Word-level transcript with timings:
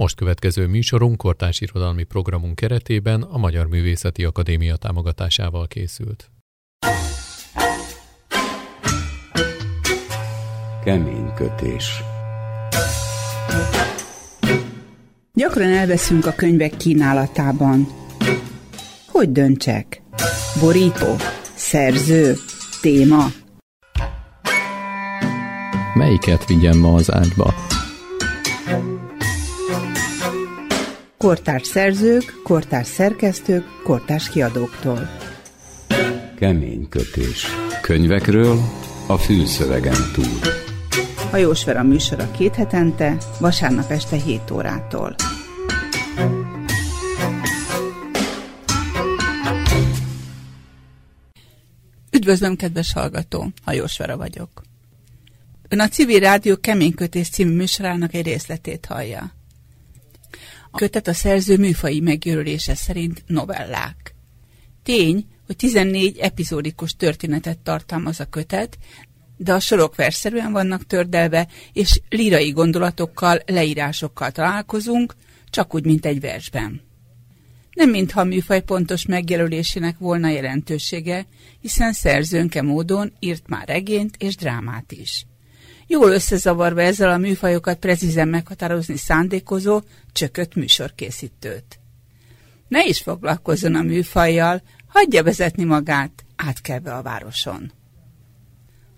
Most 0.00 0.16
következő 0.16 0.66
műsorunk 0.66 1.16
kortárs 1.16 1.60
irodalmi 1.60 2.02
programunk 2.02 2.54
keretében 2.54 3.22
a 3.22 3.38
Magyar 3.38 3.66
Művészeti 3.66 4.24
Akadémia 4.24 4.76
támogatásával 4.76 5.66
készült. 5.66 6.30
Kemény 10.84 11.34
kötés 11.34 12.02
Gyakran 15.34 15.72
elveszünk 15.72 16.26
a 16.26 16.32
könyvek 16.32 16.76
kínálatában. 16.76 17.88
Hogy 19.06 19.32
döntsek? 19.32 20.02
Borító? 20.60 21.16
Szerző? 21.54 22.34
Téma? 22.80 23.26
Melyiket 25.94 26.46
vigyem 26.46 26.78
ma 26.78 26.94
az 26.94 27.12
ágyba? 27.12 27.69
Kortárs 31.24 31.66
szerzők, 31.66 32.40
kortárs 32.42 32.86
szerkesztők, 32.86 33.64
kortárs 33.84 34.28
kiadóktól. 34.28 35.08
Kemény 36.36 36.88
kötés. 36.88 37.46
Könyvekről 37.82 38.58
a 39.06 39.16
fűszövegen 39.16 40.12
túl. 40.12 40.38
Hajós 41.30 41.64
Vera 41.64 41.82
műsora 41.82 42.30
két 42.30 42.54
hetente, 42.54 43.16
vasárnap 43.40 43.90
este 43.90 44.16
7 44.16 44.50
órától. 44.50 45.14
Üdvözlöm, 52.12 52.56
kedves 52.56 52.92
hallgató! 52.92 53.52
Hajós 53.64 53.98
Vera 53.98 54.16
vagyok. 54.16 54.62
Ön 55.68 55.80
a 55.80 55.88
Civil 55.88 56.20
Rádió 56.20 56.56
Keménykötés 56.56 57.28
című 57.28 57.54
műsorának 57.54 58.14
egy 58.14 58.24
részletét 58.24 58.86
hallja. 58.86 59.38
A 60.70 60.78
kötet 60.78 61.08
a 61.08 61.14
szerző 61.14 61.56
műfai 61.56 62.00
megjelölése 62.00 62.74
szerint 62.74 63.22
novellák. 63.26 64.14
Tény, 64.82 65.26
hogy 65.46 65.56
14 65.56 66.18
epizódikus 66.18 66.96
történetet 66.96 67.58
tartalmaz 67.58 68.20
a 68.20 68.24
kötet, 68.24 68.78
de 69.36 69.52
a 69.52 69.60
sorok 69.60 69.96
verszerűen 69.96 70.52
vannak 70.52 70.86
tördelve, 70.86 71.48
és 71.72 72.00
lírai 72.08 72.50
gondolatokkal, 72.50 73.38
leírásokkal 73.46 74.30
találkozunk, 74.30 75.14
csak 75.50 75.74
úgy, 75.74 75.84
mint 75.84 76.06
egy 76.06 76.20
versben. 76.20 76.80
Nem 77.72 77.90
mintha 77.90 78.20
a 78.20 78.24
műfaj 78.24 78.62
pontos 78.62 79.06
megjelölésének 79.06 79.98
volna 79.98 80.28
jelentősége, 80.28 81.26
hiszen 81.60 81.92
szerzőnke 81.92 82.62
módon 82.62 83.12
írt 83.18 83.48
már 83.48 83.68
regényt 83.68 84.16
és 84.18 84.36
drámát 84.36 84.92
is. 84.92 85.26
Jól 85.92 86.10
összezavarva 86.10 86.82
ezzel 86.82 87.10
a 87.10 87.16
műfajokat 87.16 87.78
precízen 87.78 88.28
meghatározni 88.28 88.96
szándékozó, 88.96 89.80
csökött 90.12 90.54
műsorkészítőt. 90.54 91.80
Ne 92.68 92.84
is 92.84 93.00
foglalkozzon 93.00 93.74
a 93.74 93.82
műfajjal, 93.82 94.62
hagyja 94.86 95.22
vezetni 95.22 95.64
magát, 95.64 96.24
átkelve 96.36 96.94
a 96.94 97.02
városon. 97.02 97.72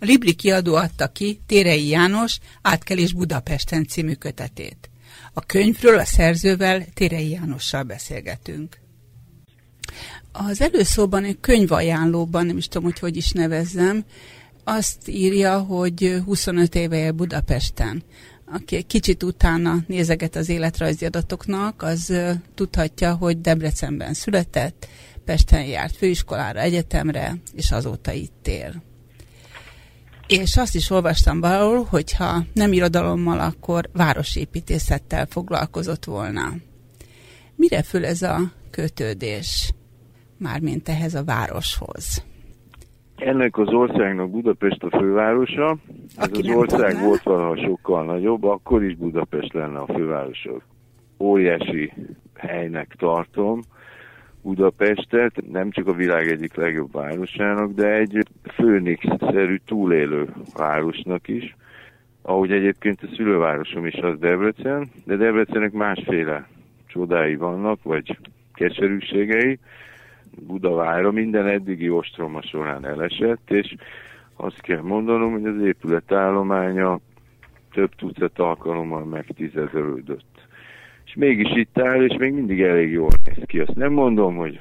A 0.01 0.05
Libri 0.05 0.35
kiadó 0.35 0.75
adta 0.75 1.09
ki 1.09 1.41
Térei 1.47 1.89
János 1.89 2.39
Átkelés 2.63 3.13
Budapesten 3.13 3.87
című 3.87 4.15
kötetét. 4.15 4.91
A 5.33 5.41
könyvről 5.41 5.99
a 5.99 6.05
szerzővel 6.05 6.85
Térei 6.95 7.31
Jánossal 7.31 7.83
beszélgetünk. 7.83 8.79
Az 10.33 10.61
előszóban 10.61 11.25
egy 11.25 11.41
könyvajánlóban, 11.41 12.47
nem 12.47 12.57
is 12.57 12.69
tudom, 12.69 12.85
hogy 12.85 12.99
hogy 12.99 13.17
is 13.17 13.31
nevezzem, 13.31 14.05
azt 14.65 15.09
írja, 15.09 15.59
hogy 15.59 16.23
25 16.25 16.75
éve 16.75 16.97
él 16.97 17.13
Budapesten. 17.13 18.03
Aki 18.47 18.77
egy 18.77 18.87
kicsit 18.87 19.23
utána 19.23 19.77
nézeget 19.87 20.37
az 20.37 20.49
életrajzi 20.49 21.05
adatoknak, 21.05 21.83
az 21.83 22.15
tudhatja, 22.55 23.15
hogy 23.15 23.41
Debrecenben 23.41 24.15
született, 24.15 24.89
Pesten 25.25 25.65
járt 25.65 25.97
főiskolára, 25.97 26.61
egyetemre, 26.61 27.37
és 27.55 27.71
azóta 27.71 28.13
itt 28.13 28.49
él. 28.49 28.83
És 30.27 30.57
azt 30.57 30.75
is 30.75 30.91
olvastam 30.91 31.41
valahol, 31.41 31.85
hogyha 31.85 32.45
nem 32.53 32.73
irodalommal, 32.73 33.41
akkor 33.41 33.91
városépítészettel 33.93 35.27
foglalkozott 35.27 36.05
volna. 36.05 36.53
Mire 37.57 37.83
föl 37.83 38.05
ez 38.05 38.23
a 38.23 38.53
kötődés, 38.71 39.75
mármint 40.39 40.89
ehhez 40.89 41.15
a 41.15 41.25
városhoz? 41.25 42.23
Ennek 43.25 43.59
az 43.59 43.69
országnak 43.69 44.31
Budapest 44.31 44.83
a 44.83 44.99
fővárosa. 44.99 45.77
Ez 46.17 46.29
Aki 46.29 46.51
az 46.51 46.57
ország 46.57 46.91
tudná. 46.91 47.07
volt 47.07 47.23
valaha 47.23 47.57
sokkal 47.57 48.05
nagyobb, 48.05 48.45
akkor 48.45 48.85
is 48.85 48.97
Budapest 48.97 49.53
lenne 49.53 49.79
a 49.79 49.87
fővárosa. 49.95 50.51
Óriási 51.19 51.93
helynek 52.35 52.95
tartom 52.99 53.61
Budapestet, 54.43 55.51
nem 55.51 55.71
csak 55.71 55.87
a 55.87 55.93
világ 55.93 56.29
egyik 56.29 56.55
legjobb 56.55 56.93
városának, 56.93 57.73
de 57.73 57.93
egy 57.93 58.27
főnix-szerű 58.55 59.57
túlélő 59.67 60.29
városnak 60.57 61.29
is. 61.29 61.57
Ahogy 62.23 62.53
egyébként 62.53 63.03
a 63.03 63.15
szülővárosom 63.17 63.87
is 63.87 63.95
az 63.95 64.19
Debrecen, 64.19 64.91
de 65.05 65.17
Debrecennek 65.17 65.73
másféle 65.73 66.49
csodái 66.87 67.37
vannak, 67.37 67.83
vagy 67.83 68.19
keserűségei. 68.55 69.59
Budavára 70.41 71.11
minden 71.11 71.47
eddigi 71.47 71.91
ostroma 71.91 72.43
során 72.43 72.87
elesett, 72.87 73.51
és 73.51 73.75
azt 74.37 74.61
kell 74.61 74.81
mondanom, 74.81 75.33
hogy 75.33 75.47
az 75.47 75.65
épületállománya 75.65 76.99
több 77.73 77.95
tucat 77.95 78.39
alkalommal 78.39 79.05
megtizedelődött. 79.05 80.47
És 81.05 81.15
mégis 81.15 81.51
itt 81.55 81.79
áll, 81.79 82.03
és 82.03 82.17
még 82.19 82.33
mindig 82.33 82.63
elég 82.63 82.91
jól 82.91 83.11
néz 83.25 83.45
ki. 83.47 83.61
Azt 83.61 83.75
nem 83.75 83.93
mondom, 83.93 84.37
hogy 84.37 84.61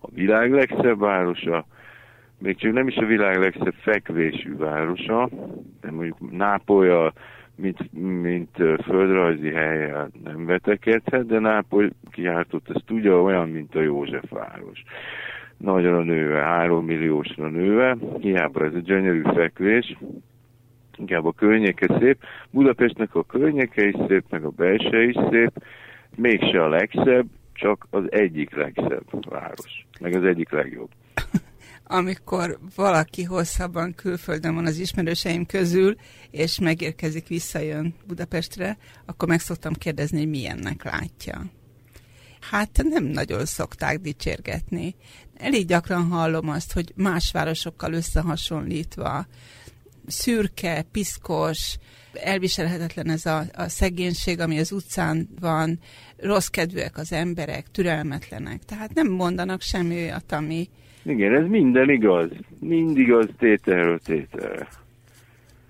a 0.00 0.10
világ 0.10 0.52
legszebb 0.52 0.98
városa, 0.98 1.66
még 2.38 2.56
csak 2.56 2.72
nem 2.72 2.88
is 2.88 2.96
a 2.96 3.06
világ 3.06 3.38
legszebb 3.38 3.74
fekvésű 3.74 4.56
városa, 4.56 5.28
de 5.80 5.90
mondjuk 5.90 6.30
Nápolya, 6.30 7.12
mint, 7.60 7.92
mint 8.22 8.50
földrajzi 8.82 9.50
helye 9.50 10.08
nem 10.24 10.46
vetekedhet, 10.46 11.26
de 11.26 11.38
Nápoly 11.38 11.90
kiáltott, 12.10 12.70
ezt 12.70 12.84
tudja, 12.86 13.22
olyan, 13.22 13.48
mint 13.48 13.74
a 13.74 13.80
József 13.80 14.30
város. 14.30 14.82
Nagyon 15.56 15.94
a 15.94 16.02
nőve, 16.02 16.40
három 16.40 16.84
milliósra 16.84 17.48
nőve, 17.48 17.96
hiába 18.20 18.64
ez 18.64 18.74
a 18.74 18.78
gyönyörű 18.78 19.22
fekvés, 19.22 19.96
inkább 20.98 21.24
a 21.24 21.32
környéke 21.32 21.98
szép. 21.98 22.18
Budapestnek 22.50 23.14
a 23.14 23.22
környéke 23.22 23.86
is 23.86 23.94
szép, 24.08 24.24
meg 24.30 24.44
a 24.44 24.50
belső 24.50 25.02
is 25.02 25.16
szép, 25.30 25.50
mégse 26.16 26.62
a 26.62 26.68
legszebb, 26.68 27.26
csak 27.52 27.86
az 27.90 28.04
egyik 28.08 28.54
legszebb 28.54 29.28
város, 29.28 29.86
meg 30.00 30.14
az 30.14 30.24
egyik 30.24 30.50
legjobb. 30.50 30.88
Amikor 31.92 32.58
valaki 32.74 33.22
hosszabban 33.22 33.94
külföldön 33.94 34.54
van 34.54 34.66
az 34.66 34.78
ismerőseim 34.78 35.46
közül, 35.46 35.96
és 36.30 36.58
megérkezik, 36.58 37.26
visszajön 37.26 37.94
Budapestre, 38.06 38.78
akkor 39.06 39.28
meg 39.28 39.40
szoktam 39.40 39.72
kérdezni, 39.72 40.18
hogy 40.18 40.28
milyennek 40.28 40.84
látja. 40.84 41.44
Hát 42.50 42.82
nem 42.82 43.04
nagyon 43.04 43.46
szokták 43.46 44.00
dicsérgetni. 44.00 44.94
Elég 45.36 45.66
gyakran 45.66 46.08
hallom 46.08 46.48
azt, 46.48 46.72
hogy 46.72 46.92
más 46.96 47.30
városokkal 47.32 47.92
összehasonlítva 47.92 49.26
szürke, 50.06 50.82
piszkos, 50.82 51.76
elviselhetetlen 52.12 53.10
ez 53.10 53.26
a, 53.26 53.44
a 53.52 53.68
szegénység, 53.68 54.40
ami 54.40 54.58
az 54.58 54.72
utcán 54.72 55.28
van, 55.40 55.80
rossz 56.16 56.46
kedvűek 56.46 56.98
az 56.98 57.12
emberek, 57.12 57.70
türelmetlenek. 57.70 58.64
Tehát 58.64 58.94
nem 58.94 59.08
mondanak 59.08 59.62
semmi 59.62 59.94
olyat, 59.94 60.32
ami... 60.32 60.68
Igen, 61.02 61.34
ez 61.34 61.46
minden 61.48 61.90
igaz. 61.90 62.30
Mind 62.58 62.98
igaz 62.98 63.28
tételről 63.38 63.98
tételre. 63.98 64.68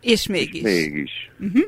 És 0.00 0.26
mégis. 0.26 0.62
És 0.62 0.62
mégis. 0.62 1.30
Uh-huh. 1.40 1.62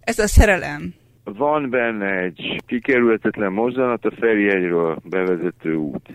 Ez 0.00 0.18
a 0.18 0.26
szerelem. 0.26 0.94
Van 1.24 1.70
benne 1.70 2.18
egy 2.18 2.62
kikerülhetetlen 2.66 3.52
mozzanat 3.52 4.04
a 4.04 4.10
Ferihegyről 4.10 4.98
bevezető 5.04 5.74
út. 5.74 6.08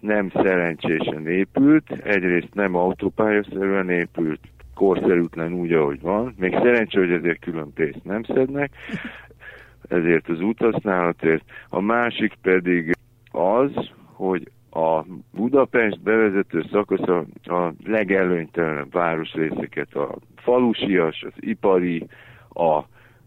Nem 0.00 0.30
szerencsésen 0.30 1.26
épült, 1.26 1.90
egyrészt 1.90 2.54
nem 2.54 2.74
autópályaszerűen 2.74 3.90
épült, 3.90 4.40
korszerűtlen 4.74 5.52
úgy, 5.52 5.72
ahogy 5.72 6.00
van. 6.00 6.34
Még 6.38 6.52
szerencsé, 6.52 6.98
hogy 6.98 7.12
ezért 7.12 7.40
külön 7.40 7.72
pénzt 7.72 8.04
nem 8.04 8.22
szednek, 8.22 8.72
ezért 9.88 10.28
az 10.28 10.40
úthasználatért. 10.40 11.44
A 11.68 11.80
másik 11.80 12.32
pedig 12.42 12.96
az, 13.30 13.70
hogy 14.12 14.50
a 14.70 15.04
Budapest 15.32 16.00
bevezető 16.00 16.64
szakasz 16.72 17.08
a, 17.08 17.24
a 17.54 17.72
legelőnytelenebb 17.84 18.92
városrészeket, 18.92 19.94
a 19.94 20.16
falusias, 20.36 21.22
az 21.22 21.32
ipari, 21.36 22.06
a 22.48 22.80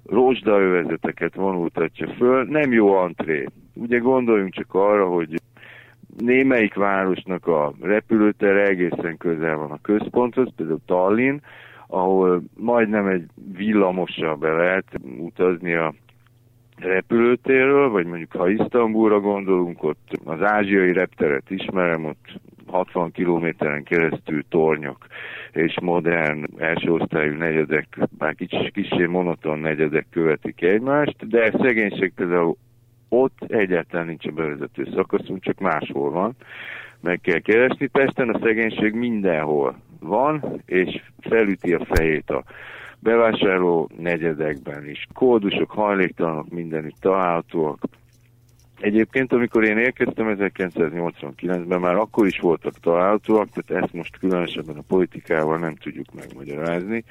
rozsdaövezeteket 0.06 1.36
vonultatja 1.36 2.07
föl, 2.07 2.44
nem 2.44 2.72
jó 2.72 2.94
antré. 2.94 3.45
Ugye 3.74 3.98
gondoljunk 3.98 4.54
csak 4.54 4.74
arra, 4.74 5.07
hogy 5.07 5.42
némelyik 6.18 6.74
városnak 6.74 7.48
a 7.48 7.74
repülőtere 7.81 8.66
egészen 8.68 9.18
közel 9.18 9.57
van 9.57 9.72
a 9.72 9.81
központhoz, 9.81 10.50
például 10.56 10.80
Tallinn, 10.86 11.42
ahol 11.88 12.44
majdnem 12.57 13.07
egy 13.07 13.25
villamossal 13.56 14.36
be 14.36 14.51
lehet 14.51 14.86
utazni 15.18 15.74
a 15.74 15.94
repülőtérről, 16.78 17.90
vagy 17.90 18.06
mondjuk 18.06 18.31
ha 18.31 18.50
Isztambulra 18.50 19.20
gondolunk, 19.20 19.84
ott 19.84 20.12
az 20.24 20.42
ázsiai 20.42 20.94
repteret 20.94 21.50
ismerem, 21.50 22.06
ott 22.06 22.40
60 22.68 23.12
kilométeren 23.12 23.84
keresztül 23.84 24.44
tornyok 24.50 25.08
és 25.52 25.80
modern 25.81 26.46
első 26.58 26.92
osztályú 26.92 27.34
negyedek, 27.34 27.88
bár 28.18 28.36
kis, 28.36 28.72
kicsi 28.74 29.06
monoton 29.06 29.60
negyedek 29.60 30.06
követik 30.12 30.62
egymást, 30.62 31.28
de 31.28 31.52
szegénység 31.62 32.14
például 32.16 32.56
ott 33.10 33.38
egyáltalán 33.48 34.06
nincs 34.06 34.26
a 34.26 34.31
bevezető 34.31 34.88
szakaszunk, 34.96 35.44
csak 35.44 35.60
máshol 35.60 36.12
van. 36.12 36.36
Meg 37.00 37.19
kell 37.22 37.40
keresni. 37.40 37.88
Pesten 37.88 38.30
a 38.30 38.40
szegénység 38.40 38.94
mindenhol 38.94 39.76
van, 40.00 40.62
és 40.66 41.02
felüti 41.19 41.74
a 41.74 41.86
fejét 41.86 42.30
a 42.30 42.44
bevásárló 43.04 43.90
negyedekben 43.98 44.90
is. 44.90 45.08
Kódusok, 45.14 45.72
hajléktalanok 45.72 46.50
mindenütt 46.50 47.00
találhatóak. 47.00 47.80
Egyébként, 48.80 49.34
amikor 49.34 49.64
én 49.64 49.78
érkeztem 49.78 50.36
1989-ben, 50.40 51.80
már 51.80 51.96
akkor 51.96 52.26
is 52.26 52.40
voltak 52.40 52.74
találhatóak, 52.74 53.50
tehát 53.50 53.84
ezt 53.84 53.94
most 53.94 54.18
különösebben 54.18 54.78
a 54.78 54.84
politikával 54.88 55.58
nem 55.58 55.76
tudjuk 55.76 56.14
megmagyarázni. 56.14 57.04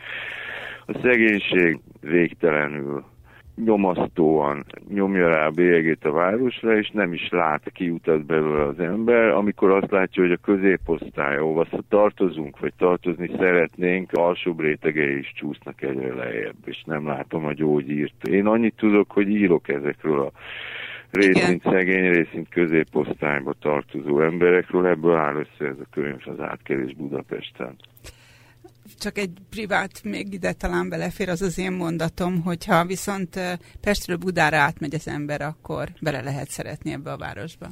A 0.87 0.99
szegénység 1.03 1.81
végtelenül 2.01 3.05
nyomasztóan 3.55 4.65
nyomja 4.89 5.29
rá 5.29 5.47
a 5.47 5.51
bélyegét 5.51 6.05
a 6.05 6.13
városra, 6.13 6.77
és 6.79 6.91
nem 6.91 7.13
is 7.13 7.29
lát 7.31 7.71
kiutat 7.73 8.25
belőle 8.25 8.63
az 8.63 8.81
ember, 8.81 9.29
amikor 9.29 9.71
azt 9.71 9.91
látja, 9.91 10.23
hogy 10.23 10.33
a 10.33 10.37
középosztály, 10.37 11.37
ahova 11.37 11.67
tartozunk, 11.89 12.59
vagy 12.59 12.73
tartozni 12.79 13.31
szeretnénk, 13.39 14.13
alsóbb 14.13 14.61
rétegei 14.61 15.19
is 15.19 15.33
csúsznak 15.37 15.83
egyre 15.83 16.15
lejjebb, 16.15 16.57
és 16.65 16.83
nem 16.87 17.07
látom 17.07 17.47
a 17.47 17.53
gyógyírt. 17.53 18.27
Én 18.27 18.47
annyit 18.47 18.75
tudok, 18.77 19.11
hogy 19.11 19.29
írok 19.29 19.69
ezekről 19.69 20.21
a 20.21 20.33
részint 21.11 21.63
szegény, 21.63 22.11
részint 22.11 22.49
középosztályba 22.49 23.53
tartozó 23.61 24.21
emberekről, 24.21 24.87
ebből 24.87 25.17
áll 25.17 25.35
össze 25.35 25.71
ez 25.71 25.79
a 25.81 25.87
könyv 25.91 26.23
az 26.25 26.41
átkerés 26.41 26.95
Budapesten 26.95 27.77
csak 29.03 29.19
egy 29.19 29.31
privát 29.51 30.05
még 30.05 30.33
ide 30.33 30.53
talán 30.53 30.89
belefér, 30.89 31.29
az 31.29 31.43
az 31.43 31.59
én 31.59 31.73
mondatom, 31.73 32.43
hogyha 32.43 32.85
viszont 32.85 33.41
Pestről 33.81 34.17
Budára 34.17 34.57
átmegy 34.57 34.95
az 34.95 35.09
ember, 35.09 35.41
akkor 35.41 35.89
bele 36.01 36.21
lehet 36.21 36.49
szeretni 36.49 36.93
ebbe 36.93 37.13
a 37.13 37.17
városba. 37.17 37.67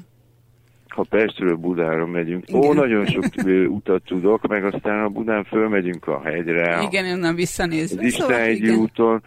Ha 0.88 1.06
Pestről 1.08 1.56
Budára 1.56 2.06
megyünk, 2.06 2.48
Igen. 2.48 2.60
ó, 2.60 2.72
nagyon 2.72 3.06
sok 3.06 3.24
utat 3.68 4.02
tudok, 4.04 4.46
meg 4.48 4.64
aztán 4.64 5.04
a 5.04 5.08
Budán 5.08 5.44
fölmegyünk 5.44 6.06
a 6.06 6.20
hegyre. 6.22 6.82
Igen, 6.82 7.12
onnan 7.12 7.34
visszanézve. 7.34 8.00
Az 8.00 8.06
Isten 8.06 8.56
szóval, 8.56 8.78
úton, 8.78 9.22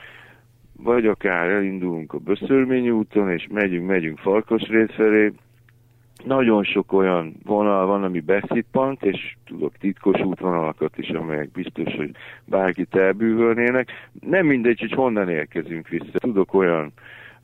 vagy 0.78 1.06
akár 1.06 1.50
elindulunk 1.50 2.14
a 2.14 2.18
Böszörményi 2.18 2.90
úton, 2.90 3.30
és 3.30 3.48
megyünk, 3.52 3.88
megyünk 3.88 4.20
Farkasrész 4.20 4.94
felé, 4.96 5.32
nagyon 6.26 6.64
sok 6.64 6.94
olyan 6.94 7.36
vonal 7.44 7.86
van, 7.86 8.04
ami 8.04 8.20
beszippant, 8.20 9.04
és 9.04 9.36
tudok 9.46 9.78
titkos 9.78 10.22
útvonalakat 10.22 10.98
is, 10.98 11.10
amelyek 11.10 11.52
biztos, 11.52 11.96
hogy 11.96 12.12
bárkit 12.46 12.96
elbűvölnének. 12.96 13.92
Nem 14.20 14.46
mindegy, 14.46 14.80
hogy 14.80 14.92
honnan 14.92 15.30
érkezünk 15.30 15.88
vissza. 15.88 16.20
Tudok 16.20 16.54
olyan 16.54 16.94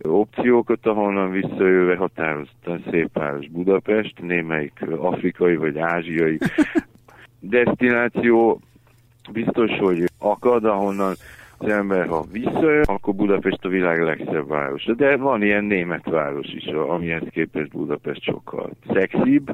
opciókat, 0.01 0.85
ahonnan 0.85 1.31
visszajöve 1.31 1.95
határozottan 1.95 2.83
szép 2.89 3.09
város 3.13 3.47
Budapest, 3.47 4.21
némelyik 4.21 4.85
afrikai 4.99 5.55
vagy 5.55 5.77
ázsiai 5.77 6.37
destináció 7.39 8.59
biztos, 9.31 9.77
hogy 9.77 10.03
akad, 10.19 10.65
ahonnan 10.65 11.15
az 11.59 11.69
ember, 11.69 12.07
ha 12.07 12.25
visszajön, 12.31 12.83
akkor 12.83 13.15
Budapest 13.15 13.65
a 13.65 13.69
világ 13.69 14.01
legszebb 14.01 14.47
városa. 14.47 14.93
De 14.93 15.17
van 15.17 15.43
ilyen 15.43 15.63
német 15.63 16.09
város 16.09 16.47
is, 16.47 16.65
amihez 16.65 17.27
képest 17.31 17.71
Budapest 17.71 18.21
sokkal 18.23 18.69
szexibb. 18.93 19.51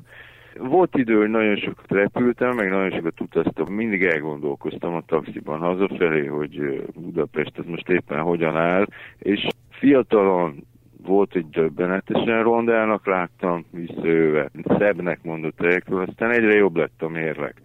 Volt 0.60 0.98
idő, 0.98 1.18
hogy 1.18 1.30
nagyon 1.30 1.56
sokat 1.56 1.92
repültem, 1.92 2.56
meg 2.56 2.70
nagyon 2.70 2.92
sokat 2.92 3.22
utaztam, 3.22 3.74
mindig 3.74 4.04
elgondolkoztam 4.04 4.94
a 4.94 5.04
taxiban 5.06 5.60
hazafelé, 5.60 6.26
hogy 6.26 6.84
Budapest 6.96 7.58
az 7.58 7.66
most 7.66 7.90
éppen 7.90 8.20
hogyan 8.20 8.56
áll, 8.56 8.86
és 9.18 9.48
fiatalon 9.70 10.64
volt 11.06 11.36
egy 11.36 11.50
döbbenetesen 11.50 12.44
rondának 12.44 13.06
láttam, 13.06 13.66
visszajöve 13.72 14.50
szebbnek 14.78 15.20
mondott 15.24 15.60
helyekről, 15.60 16.02
aztán 16.08 16.32
egyre 16.32 16.54
jobb 16.54 16.76
lett 16.76 17.02
a 17.02 17.08
mérleg 17.08 17.56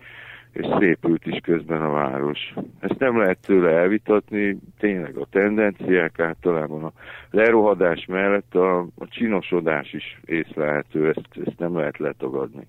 és 0.52 0.67
szépült 0.79 1.26
is 1.26 1.41
közben 1.43 1.82
a 1.82 1.91
város. 1.91 2.55
Ezt 2.81 2.99
nem 2.99 3.19
lehet 3.19 3.38
tőle 3.47 3.70
elvitatni, 3.70 4.58
tényleg 4.79 5.17
a 5.17 5.26
tendenciák 5.31 6.19
általában 6.19 6.85
a 6.85 6.93
lerohadás 7.31 8.06
mellett 8.06 8.55
a, 8.55 8.79
a 8.81 9.08
csinosodás 9.08 9.93
is 9.93 10.20
észlelhető, 10.25 11.08
ezt, 11.08 11.47
ezt 11.47 11.58
nem 11.58 11.76
lehet 11.76 11.99
letagadni. 11.99 12.67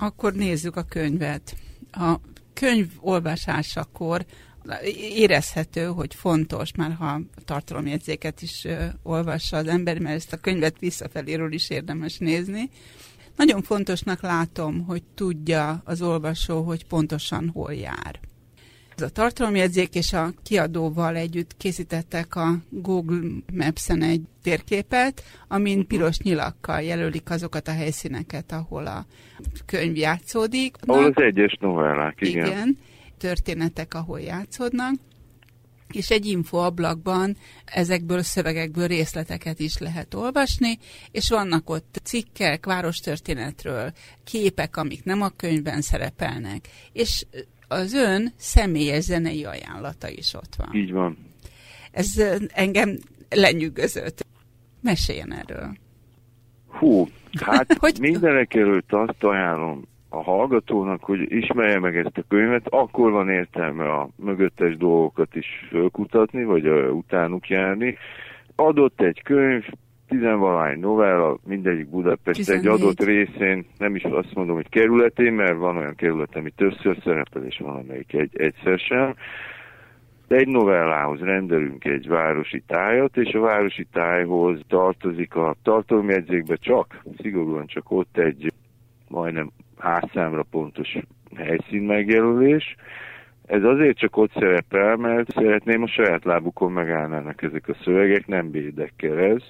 Akkor 0.00 0.32
nézzük 0.32 0.76
a 0.76 0.82
könyvet. 0.82 1.54
A 1.92 2.14
könyv 2.54 2.86
olvasásakor 3.00 4.20
érezhető, 5.16 5.84
hogy 5.84 6.14
fontos, 6.14 6.74
már 6.76 6.92
ha 6.92 7.20
tartalomjegyzéket 7.44 8.42
is 8.42 8.66
olvassa 9.02 9.56
az 9.56 9.66
ember, 9.66 9.98
mert 9.98 10.16
ezt 10.16 10.32
a 10.32 10.40
könyvet 10.40 10.78
visszafeléről 10.78 11.52
is 11.52 11.70
érdemes 11.70 12.18
nézni, 12.18 12.70
nagyon 13.36 13.62
fontosnak 13.62 14.20
látom, 14.20 14.84
hogy 14.84 15.02
tudja 15.14 15.82
az 15.84 16.02
olvasó, 16.02 16.62
hogy 16.62 16.86
pontosan 16.86 17.50
hol 17.54 17.74
jár. 17.74 18.20
Ez 18.96 19.02
a 19.02 19.08
tartalomjegyzék 19.08 19.94
és 19.94 20.12
a 20.12 20.32
kiadóval 20.42 21.16
együtt 21.16 21.56
készítettek 21.56 22.36
a 22.36 22.54
Google 22.68 23.28
Maps-en 23.52 24.02
egy 24.02 24.22
térképet, 24.42 25.22
amin 25.48 25.86
piros 25.86 26.18
nyilakkal 26.18 26.80
jelölik 26.80 27.30
azokat 27.30 27.68
a 27.68 27.72
helyszíneket, 27.72 28.52
ahol 28.52 28.86
a 28.86 29.06
könyv 29.66 29.96
játszódik. 29.96 30.76
Ahol 30.86 31.04
az 31.04 31.22
egyes 31.22 31.56
novellák, 31.60 32.20
igen. 32.20 32.46
Igen, 32.46 32.78
történetek, 33.18 33.94
ahol 33.94 34.20
játszódnak 34.20 34.94
és 35.92 36.10
egy 36.10 36.26
infoablakban 36.26 37.36
ezekből 37.64 38.18
a 38.18 38.22
szövegekből 38.22 38.86
részleteket 38.86 39.60
is 39.60 39.78
lehet 39.78 40.14
olvasni, 40.14 40.78
és 41.10 41.28
vannak 41.28 41.70
ott 41.70 42.00
cikkek, 42.02 42.66
várostörténetről, 42.66 43.92
képek, 44.24 44.76
amik 44.76 45.04
nem 45.04 45.22
a 45.22 45.28
könyvben 45.28 45.80
szerepelnek, 45.80 46.68
és 46.92 47.26
az 47.68 47.92
ön 47.92 48.32
személyes 48.36 49.04
zenei 49.04 49.44
ajánlata 49.44 50.08
is 50.08 50.34
ott 50.34 50.54
van. 50.56 50.74
Így 50.74 50.92
van. 50.92 51.18
Ez 51.90 52.22
engem 52.48 52.98
lenyűgözött. 53.28 54.26
Meséljen 54.80 55.32
erről. 55.32 55.76
Hú, 56.66 57.08
hát 57.40 57.72
hogy... 57.80 57.98
mindenek 58.00 58.54
előtt 58.54 58.92
azt 58.92 59.22
ajánlom 59.24 59.90
a 60.12 60.22
hallgatónak, 60.22 61.04
hogy 61.04 61.32
ismerje 61.32 61.78
meg 61.78 61.96
ezt 61.96 62.18
a 62.18 62.24
könyvet, 62.28 62.66
akkor 62.68 63.10
van 63.10 63.28
értelme 63.28 63.92
a 63.92 64.08
mögöttes 64.16 64.76
dolgokat 64.76 65.34
is 65.34 65.46
fölkutatni, 65.68 66.44
vagy 66.44 66.68
uh, 66.68 66.94
utánuk 66.94 67.48
járni. 67.48 67.96
Adott 68.56 69.00
egy 69.00 69.22
könyv, 69.22 69.64
tizenvalány 70.08 70.78
novella, 70.78 71.38
mindegyik 71.44 71.88
Budapest 71.88 72.38
14. 72.38 72.66
egy 72.66 72.80
adott 72.80 73.04
részén, 73.04 73.66
nem 73.78 73.94
is 73.94 74.02
azt 74.02 74.34
mondom, 74.34 74.54
hogy 74.54 74.68
kerületén, 74.68 75.32
mert 75.32 75.56
van 75.56 75.76
olyan 75.76 75.94
kerület, 75.94 76.36
ami 76.36 76.50
többször 76.50 76.96
szerepel, 77.04 77.44
és 77.44 77.58
van 77.58 77.76
amelyik 77.76 78.12
egy, 78.12 78.40
egyszer 78.40 78.78
sem. 78.78 79.14
De 80.28 80.36
egy 80.36 80.48
novellához 80.48 81.20
rendelünk 81.20 81.84
egy 81.84 82.08
városi 82.08 82.62
tájat, 82.66 83.16
és 83.16 83.34
a 83.34 83.40
városi 83.40 83.86
tájhoz 83.92 84.60
tartozik 84.68 85.34
a 85.34 85.56
tartalomjegyzékbe 85.62 86.56
csak, 86.56 87.02
szigorúan 87.18 87.66
csak 87.66 87.90
ott 87.90 88.16
egy 88.16 88.52
majdnem 89.08 89.50
házszámra 89.82 90.42
pontos 90.50 90.96
helyszín 91.36 91.82
megjelölés. 91.82 92.76
Ez 93.46 93.64
azért 93.64 93.98
csak 93.98 94.16
ott 94.16 94.32
szerepel, 94.32 94.96
mert 94.96 95.30
szeretném 95.30 95.82
a 95.82 95.88
saját 95.88 96.24
lábukon 96.24 96.72
megállnának 96.72 97.42
ezek 97.42 97.68
a 97.68 97.76
szövegek, 97.84 98.26
nem 98.26 98.50
bédekkel 98.50 99.18
ez, 99.18 99.42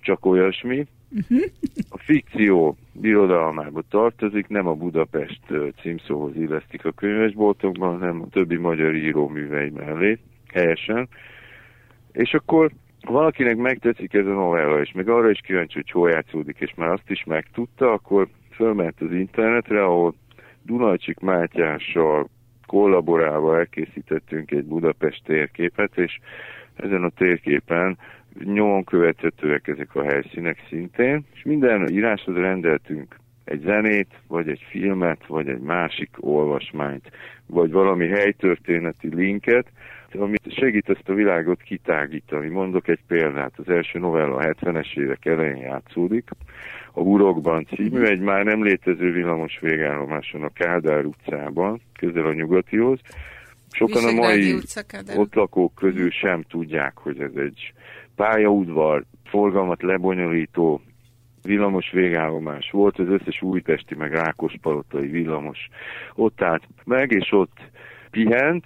csak 0.00 0.26
olyasmi. 0.26 0.86
Uh-huh. 1.10 1.44
A 1.96 1.98
fikció 1.98 2.76
birodalmába 2.92 3.82
tartozik, 3.90 4.48
nem 4.48 4.66
a 4.66 4.74
Budapest 4.74 5.40
címszóhoz 5.80 6.36
illesztik 6.36 6.84
a 6.84 6.92
könyvesboltokban, 6.92 7.98
hanem 7.98 8.22
a 8.22 8.28
többi 8.28 8.56
magyar 8.56 8.94
író 8.94 9.28
művei 9.28 9.70
mellé, 9.70 10.18
helyesen. 10.52 11.08
És 12.12 12.34
akkor 12.34 12.70
valakinek 13.00 13.56
megtetszik 13.56 14.14
ez 14.14 14.26
a 14.26 14.32
novella, 14.32 14.80
és 14.80 14.92
meg 14.92 15.08
arra 15.08 15.30
is 15.30 15.40
kíváncsi, 15.40 15.74
hogy 15.74 15.90
hol 15.90 16.10
játszódik, 16.10 16.56
és 16.58 16.74
már 16.76 16.88
azt 16.88 17.10
is 17.10 17.24
megtudta, 17.24 17.92
akkor 17.92 18.28
fölment 18.56 19.00
az 19.00 19.12
internetre, 19.12 19.84
ahol 19.84 20.14
Dunajcsik 20.62 21.18
Mátyással 21.18 22.28
kollaborálva 22.66 23.58
elkészítettünk 23.58 24.50
egy 24.50 24.64
Budapest 24.64 25.24
térképet, 25.24 25.98
és 25.98 26.18
ezen 26.76 27.04
a 27.04 27.08
térképen 27.08 27.98
nyomon 28.44 28.84
követhetőek 28.84 29.68
ezek 29.68 29.94
a 29.94 30.02
helyszínek 30.02 30.66
szintén, 30.68 31.24
és 31.34 31.42
minden 31.42 31.88
íráshoz 31.88 32.36
rendeltünk 32.36 33.16
egy 33.44 33.60
zenét, 33.60 34.20
vagy 34.28 34.48
egy 34.48 34.66
filmet, 34.70 35.26
vagy 35.26 35.48
egy 35.48 35.60
másik 35.60 36.10
olvasmányt, 36.20 37.10
vagy 37.46 37.70
valami 37.70 38.06
helytörténeti 38.08 39.14
linket, 39.14 39.66
ami 40.14 40.36
segít 40.48 40.88
ezt 40.88 41.08
a 41.08 41.14
világot 41.14 41.62
kitágítani. 41.62 42.48
Mondok 42.48 42.88
egy 42.88 43.00
példát, 43.06 43.52
az 43.56 43.68
első 43.68 43.98
novella 43.98 44.36
a 44.36 44.42
70-es 44.42 44.98
évek 44.98 45.24
elején 45.24 45.56
játszódik, 45.56 46.30
a 46.92 47.00
Urokban 47.00 47.66
című, 47.74 48.04
egy 48.04 48.20
már 48.20 48.44
nem 48.44 48.62
létező 48.62 49.12
villamos 49.12 49.58
végállomáson 49.60 50.42
a 50.42 50.52
Kádár 50.52 51.04
utcában, 51.04 51.80
közel 51.98 52.26
a 52.26 52.32
nyugatihoz. 52.32 53.00
Sokan 53.70 54.04
a 54.04 54.12
mai 54.12 54.52
utca, 54.52 54.82
ott 55.16 55.34
lakók 55.34 55.74
közül 55.74 56.10
sem 56.10 56.42
tudják, 56.42 56.98
hogy 56.98 57.20
ez 57.20 57.34
egy 57.36 57.72
pályaudvar, 58.14 59.04
forgalmat 59.24 59.82
lebonyolító 59.82 60.80
villamos 61.42 61.90
végállomás 61.90 62.70
volt, 62.70 62.98
az 62.98 63.08
összes 63.08 63.42
újpesti 63.42 63.94
meg 63.94 64.12
Rákospalotai 64.12 65.06
villamos 65.06 65.68
ott 66.14 66.42
állt 66.42 66.62
meg, 66.84 67.10
és 67.10 67.32
ott 67.32 67.58
pihent, 68.10 68.64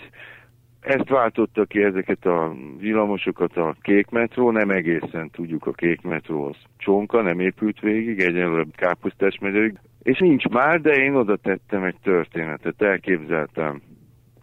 ezt 0.81 1.09
váltotta 1.09 1.65
ki 1.65 1.83
ezeket 1.83 2.27
a 2.27 2.55
villamosokat 2.79 3.57
a 3.57 3.75
kék 3.81 4.09
metró, 4.09 4.51
nem 4.51 4.71
egészen 4.71 5.31
tudjuk 5.31 5.67
a 5.67 5.73
kék 5.73 6.03
metró 6.03 6.45
az 6.45 6.57
csonka, 6.77 7.23
nem 7.23 7.41
épült 7.41 7.81
végig, 7.81 8.21
egyenlőre 8.21 8.65
káposztás 8.73 9.39
megyőig, 9.39 9.79
és 10.03 10.19
nincs 10.19 10.49
már, 10.49 10.81
de 10.81 10.93
én 10.93 11.15
oda 11.15 11.37
tettem 11.37 11.85
egy 11.85 11.97
történetet, 12.03 12.83
elképzeltem, 12.83 13.81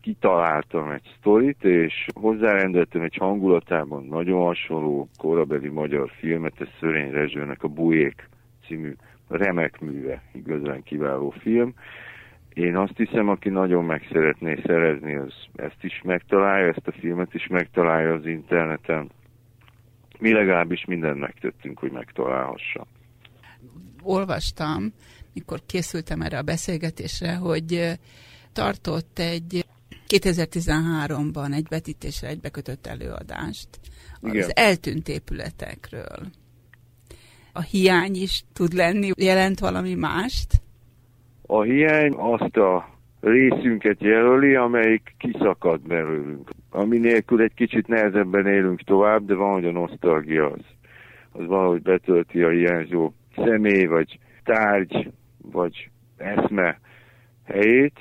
kitaláltam 0.02 0.92
egy 0.92 1.16
sztorit, 1.20 1.64
és 1.64 2.06
hozzárendeltem 2.14 3.02
egy 3.02 3.16
hangulatában 3.16 4.06
nagyon 4.06 4.42
hasonló 4.42 5.10
korabeli 5.18 5.70
magyar 5.70 6.12
filmet, 6.20 6.62
ez 6.62 6.68
Szörény 6.80 7.12
Rezsőnek 7.12 7.64
a 7.64 7.68
Bujék 7.68 8.30
című 8.68 8.94
remek 9.28 9.80
műve, 9.80 10.22
igazán 10.34 10.84
kiváló 10.84 11.30
film, 11.30 11.74
én 12.58 12.76
azt 12.76 12.98
hiszem, 12.98 13.30
aki 13.30 13.50
nagyon 13.50 13.86
meg 13.86 14.08
szeretné 14.12 14.62
szerezni, 14.66 15.16
az 15.16 15.34
ezt 15.56 15.84
is 15.84 16.02
megtalálja, 16.04 16.68
ezt 16.68 16.88
a 16.88 16.92
filmet 16.92 17.34
is 17.34 17.48
megtalálja 17.48 18.14
az 18.14 18.26
interneten. 18.26 19.10
Mi 20.20 20.34
legalábbis 20.34 20.86
mindent 20.86 21.20
megtettünk, 21.20 21.80
hogy 21.80 21.92
megtalálhassa. 21.92 22.88
Olvastam, 24.04 24.94
mikor 25.34 25.60
készültem 25.66 26.22
erre 26.22 26.38
a 26.38 26.42
beszélgetésre, 26.42 27.36
hogy 27.36 27.92
tartott 28.54 29.20
egy 29.20 29.66
2013-ban 30.08 31.54
egy 31.54 31.68
vetítésre 31.70 32.28
egybekötött 32.28 32.88
előadást 32.88 33.68
Igen. 34.22 34.44
az 34.44 34.52
eltűnt 34.56 35.08
épületekről. 35.08 36.28
A 37.54 37.62
hiány 37.62 38.16
is 38.16 38.44
tud 38.54 38.74
lenni, 38.74 39.12
jelent 39.16 39.60
valami 39.60 39.94
mást? 39.94 40.62
A 41.50 41.62
hiány 41.62 42.14
azt 42.14 42.58
a 42.58 42.90
részünket 43.20 44.02
jelöli, 44.02 44.56
amelyik 44.56 45.16
kiszakad 45.18 45.82
belőlünk. 45.82 46.50
Ami 46.70 46.98
nélkül 46.98 47.42
egy 47.42 47.54
kicsit 47.54 47.88
nehezebben 47.88 48.48
élünk 48.48 48.82
tovább, 48.82 49.26
de 49.26 49.34
van, 49.34 49.54
hogy 49.54 49.66
a 49.66 49.72
nosztalgia 49.72 50.52
az. 50.52 50.66
Az 51.32 51.46
valahogy 51.46 51.82
betölti 51.82 52.42
a 52.42 52.50
hiányzó 52.50 53.12
személy, 53.36 53.86
vagy 53.86 54.20
tárgy, 54.44 55.12
vagy 55.52 55.90
eszme 56.18 56.80
helyét. 57.46 58.00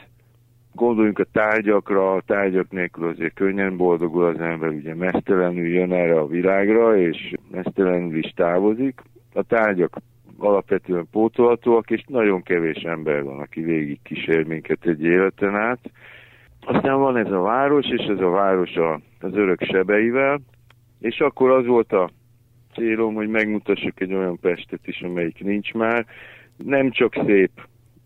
Gondoljunk 0.73 1.19
a 1.19 1.27
tárgyakra, 1.33 2.15
a 2.15 2.23
tárgyak 2.27 2.71
nélkül 2.71 3.09
azért 3.09 3.35
könnyen 3.35 3.77
boldogul 3.77 4.25
az 4.25 4.41
ember, 4.41 4.69
ugye 4.69 4.95
mesztelenül 4.95 5.67
jön 5.67 5.93
erre 5.93 6.19
a 6.19 6.27
világra, 6.27 6.97
és 6.97 7.33
mesztelenül 7.51 8.17
is 8.17 8.33
távozik. 8.37 9.01
A 9.33 9.43
tárgyak 9.43 9.97
alapvetően 10.39 11.09
pótolhatóak, 11.11 11.91
és 11.91 12.05
nagyon 12.07 12.43
kevés 12.43 12.83
ember 12.83 13.23
van, 13.23 13.39
aki 13.39 13.61
végig 13.61 13.99
kísér 14.03 14.47
minket 14.47 14.87
egy 14.87 15.03
életen 15.03 15.55
át. 15.55 15.91
Aztán 16.61 16.99
van 16.99 17.17
ez 17.17 17.31
a 17.31 17.41
város, 17.41 17.87
és 17.87 18.05
ez 18.05 18.21
a 18.21 18.29
város 18.29 18.75
a, 18.77 19.01
az 19.21 19.35
örök 19.35 19.63
sebeivel, 19.63 20.41
és 21.01 21.21
akkor 21.21 21.51
az 21.51 21.67
volt 21.67 21.93
a 21.93 22.11
célom, 22.75 23.15
hogy 23.15 23.29
megmutassuk 23.29 24.01
egy 24.01 24.15
olyan 24.15 24.39
Pestet 24.41 24.87
is, 24.87 25.01
amelyik 25.01 25.45
nincs 25.45 25.73
már. 25.73 26.07
Nem 26.57 26.91
csak 26.91 27.15
szép, 27.27 27.51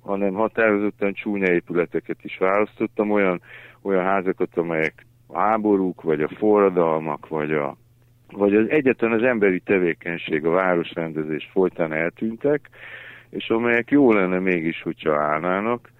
hanem 0.02 0.34
határozottan 0.34 1.12
csúnya 1.12 1.52
épületeket 1.52 2.18
is 2.22 2.38
választottam, 2.38 3.10
olyan, 3.10 3.40
olyan 3.82 4.04
házakat, 4.04 4.56
amelyek 4.56 5.06
háborúk, 5.32 6.02
vagy 6.02 6.22
a 6.22 6.28
forradalmak, 6.28 7.28
vagy 7.28 7.52
a 7.52 7.76
vagy 8.32 8.54
az 8.54 8.68
egyetlen 8.68 9.12
az 9.12 9.22
emberi 9.22 9.60
tevékenység, 9.60 10.44
a 10.44 10.50
városrendezés 10.50 11.48
folytán 11.52 11.92
eltűntek, 11.92 12.68
és 13.30 13.48
amelyek 13.48 13.90
jó 13.90 14.12
lenne 14.12 14.38
mégis, 14.38 14.82
hogyha 14.82 15.20
állnának. 15.20 15.90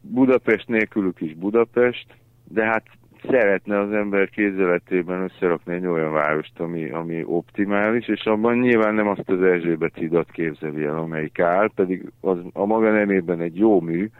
Budapest 0.00 0.68
nélkülük 0.68 1.20
is 1.20 1.34
Budapest, 1.34 2.06
de 2.48 2.64
hát 2.64 2.84
szeretne 3.28 3.78
az 3.78 3.92
ember 3.92 4.28
kézzeletében 4.28 5.22
összerakni 5.22 5.74
egy 5.74 5.86
olyan 5.86 6.12
várost, 6.12 6.60
ami, 6.60 6.90
ami 6.90 7.22
optimális, 7.24 8.08
és 8.08 8.24
abban 8.24 8.58
nyilván 8.58 8.94
nem 8.94 9.08
azt 9.08 9.28
az 9.28 9.42
Erzsébet 9.42 9.94
hidat 9.94 10.30
képzeli 10.30 10.84
el, 10.84 10.98
amelyik 10.98 11.40
áll, 11.40 11.70
pedig 11.74 12.12
az 12.20 12.38
a 12.52 12.64
maga 12.64 12.90
nemében 12.90 13.40
egy 13.40 13.58
jó 13.58 13.80
mű, 13.80 14.10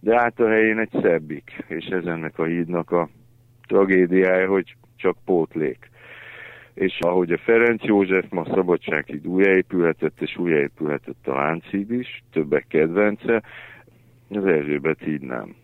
de 0.00 0.20
át 0.20 0.40
a 0.40 0.48
helyén 0.48 0.78
egy 0.78 1.00
szebbik, 1.02 1.64
és 1.66 1.84
ez 1.84 2.04
ennek 2.04 2.38
a 2.38 2.44
hídnak 2.44 2.90
a 2.90 3.08
tragédiája, 3.66 4.48
hogy 4.48 4.76
csak 4.96 5.16
pótlék 5.24 5.92
és 6.74 6.98
ahogy 7.00 7.32
a 7.32 7.38
Ferenc 7.38 7.82
József 7.82 8.24
ma 8.30 8.44
Szabadsághíd 8.44 9.26
újjáépülhetett, 9.26 10.20
és 10.20 10.36
újjáépülhetett 10.36 11.26
a 11.26 11.34
Lánchíd 11.34 11.90
is, 11.90 12.22
többek 12.32 12.66
kedvence, 12.68 13.42
az 14.28 14.44
Erzsébet 14.46 14.98
híd 14.98 15.22
nem. 15.22 15.54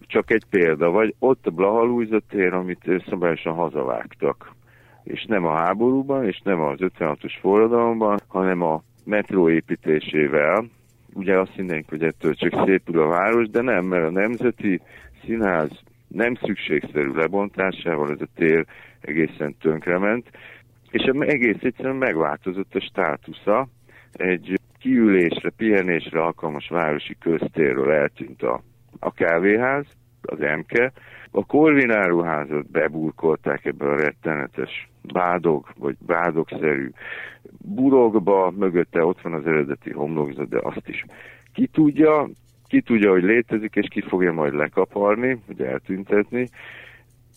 Csak 0.00 0.30
egy 0.30 0.44
példa, 0.50 0.90
vagy 0.90 1.14
ott 1.18 1.46
a 1.46 1.50
Blaha 1.50 2.04
tér, 2.28 2.52
amit 2.52 3.02
szabályosan 3.08 3.54
hazavágtak. 3.54 4.54
És 5.02 5.24
nem 5.24 5.46
a 5.46 5.56
háborúban, 5.56 6.26
és 6.26 6.40
nem 6.44 6.60
az 6.60 6.78
56-os 6.80 7.32
forradalomban, 7.40 8.18
hanem 8.26 8.62
a 8.62 8.82
metró 9.04 9.48
építésével. 9.48 10.64
Ugye 11.14 11.38
azt 11.38 11.54
hinnénk, 11.54 11.88
hogy 11.88 12.02
ettől 12.02 12.34
csak 12.34 12.64
szépül 12.64 13.00
a 13.00 13.06
város, 13.06 13.48
de 13.48 13.60
nem, 13.60 13.84
mert 13.84 14.06
a 14.06 14.10
Nemzeti 14.10 14.80
Színház 15.24 15.70
nem 16.08 16.34
szükségszerű 16.34 17.12
lebontásával 17.12 18.10
ez 18.10 18.20
a 18.20 18.28
tér 18.34 18.66
egészen 19.02 19.56
tönkrement, 19.60 20.30
és 20.90 21.02
egész 21.02 21.62
egyszerűen 21.62 21.96
megváltozott 21.96 22.74
a 22.74 22.80
státusza. 22.80 23.68
Egy 24.12 24.58
kiülésre, 24.78 25.50
pihenésre 25.50 26.22
alkalmas 26.22 26.68
városi 26.68 27.16
köztérről 27.20 27.92
eltűnt 27.92 28.42
a, 28.42 28.62
a 28.98 29.12
kávéház, 29.12 29.86
az 30.22 30.38
MK. 30.38 30.92
A 31.30 31.44
korvináruházat 31.44 32.70
beburkolták 32.70 33.64
ebbe 33.64 33.86
a 33.86 33.96
rettenetes 33.96 34.88
bádog, 35.12 35.66
vagy 35.78 35.96
bádogszerű 36.06 36.90
burokba, 37.58 38.50
mögötte 38.50 39.04
ott 39.04 39.20
van 39.20 39.32
az 39.32 39.46
eredeti 39.46 39.90
homlokzat, 39.90 40.48
de 40.48 40.58
azt 40.62 40.88
is 40.88 41.04
ki 41.52 41.66
tudja, 41.66 42.28
ki 42.66 42.80
tudja, 42.80 43.10
hogy 43.10 43.22
létezik, 43.22 43.74
és 43.74 43.86
ki 43.90 44.00
fogja 44.00 44.32
majd 44.32 44.54
lekaparni, 44.54 45.38
vagy 45.46 45.60
eltüntetni. 45.60 46.48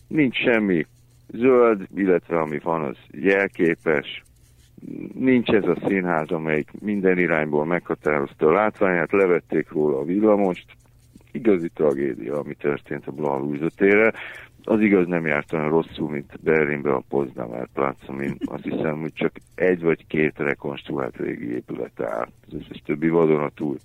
Nincs 0.08 0.36
semmi 0.38 0.86
zöld, 1.28 1.88
illetve 1.96 2.40
ami 2.40 2.60
van, 2.60 2.84
az 2.84 2.98
jelképes. 3.12 4.24
Nincs 5.14 5.50
ez 5.50 5.64
a 5.64 5.78
színház, 5.88 6.30
amelyik 6.30 6.72
minden 6.80 7.18
irányból 7.18 7.66
meghatározta 7.66 8.48
a 8.48 8.52
látványát, 8.52 9.12
levették 9.12 9.70
róla 9.72 9.98
a 10.00 10.04
villamost. 10.04 10.66
Igazi 11.32 11.70
tragédia, 11.74 12.40
ami 12.40 12.54
történt 12.54 13.08
a 13.08 13.12
Blaha 13.12 13.70
térre. 13.76 14.14
Az 14.64 14.80
igaz 14.80 15.08
nem 15.08 15.26
járt 15.26 15.54
olyan 15.54 15.70
rosszul, 15.70 16.10
mint 16.10 16.40
Berlinbe 16.44 16.94
a 16.94 17.04
Poznamer 17.10 17.68
plác, 17.74 17.98
amin 18.08 18.38
azt 18.46 18.64
hiszem, 18.64 19.00
hogy 19.00 19.14
csak 19.14 19.32
egy 19.56 19.82
vagy 19.82 20.08
két 20.08 20.34
rekonstruált 20.38 21.18
régi 21.18 21.54
épület 21.54 22.02
áll. 22.02 22.28
Az 22.48 22.54
összes 22.54 22.82
többi 22.86 23.10
vadonatúj. 23.10 23.78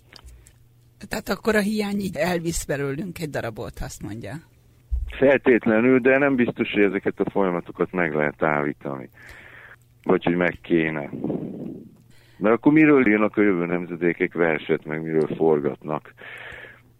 Tehát 1.09 1.29
akkor 1.29 1.55
a 1.55 1.61
hiány 1.61 1.99
így 1.99 2.17
elvisz 2.17 2.65
belőlünk 2.65 3.19
egy 3.19 3.31
darabot, 3.31 3.79
azt 3.81 4.03
mondja. 4.03 4.33
Feltétlenül, 5.11 5.99
de 5.99 6.19
nem 6.19 6.35
biztos, 6.35 6.73
hogy 6.73 6.83
ezeket 6.83 7.21
a 7.21 7.31
folyamatokat 7.31 7.93
meg 7.93 8.15
lehet 8.15 8.43
állítani. 8.43 9.09
Vagy 10.03 10.25
hogy 10.25 10.37
meg 10.37 10.59
kéne. 10.63 11.11
Mert 12.37 12.55
akkor 12.55 12.73
miről 12.73 13.09
írnak 13.09 13.37
a 13.37 13.43
jövő 13.43 13.67
nemzedékek 13.67 14.35
verset, 14.35 14.85
meg 14.85 15.03
miről 15.03 15.29
forgatnak 15.37 16.15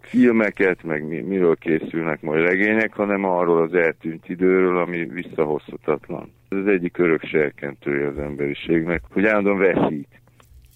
filmeket, 0.01 0.83
meg 0.83 1.07
mi, 1.07 1.21
miről 1.21 1.57
készülnek 1.57 2.21
majd 2.21 2.41
regények, 2.41 2.93
hanem 2.93 3.25
arról 3.25 3.63
az 3.63 3.75
eltűnt 3.75 4.29
időről, 4.29 4.79
ami 4.79 5.05
visszahozhatatlan. 5.05 6.33
Ez 6.49 6.59
az 6.59 6.67
egyik 6.67 6.99
örök 6.99 7.25
serkentője 7.25 8.07
az 8.07 8.19
emberiségnek, 8.19 9.03
hogy 9.11 9.25
állandóan 9.25 9.59
veszít. 9.59 10.09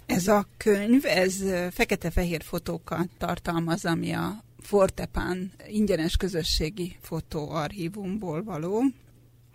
Ez 0.07 0.29
a 0.29 0.45
könyv, 0.57 1.05
ez 1.05 1.45
fekete-fehér 1.71 2.43
fotókat 2.43 3.09
tartalmaz, 3.19 3.85
ami 3.85 4.13
a 4.13 4.44
Fortepán 4.65 5.51
ingyenes 5.69 6.17
közösségi 6.17 6.97
fotóarchívumból 7.01 8.43
való. 8.43 8.83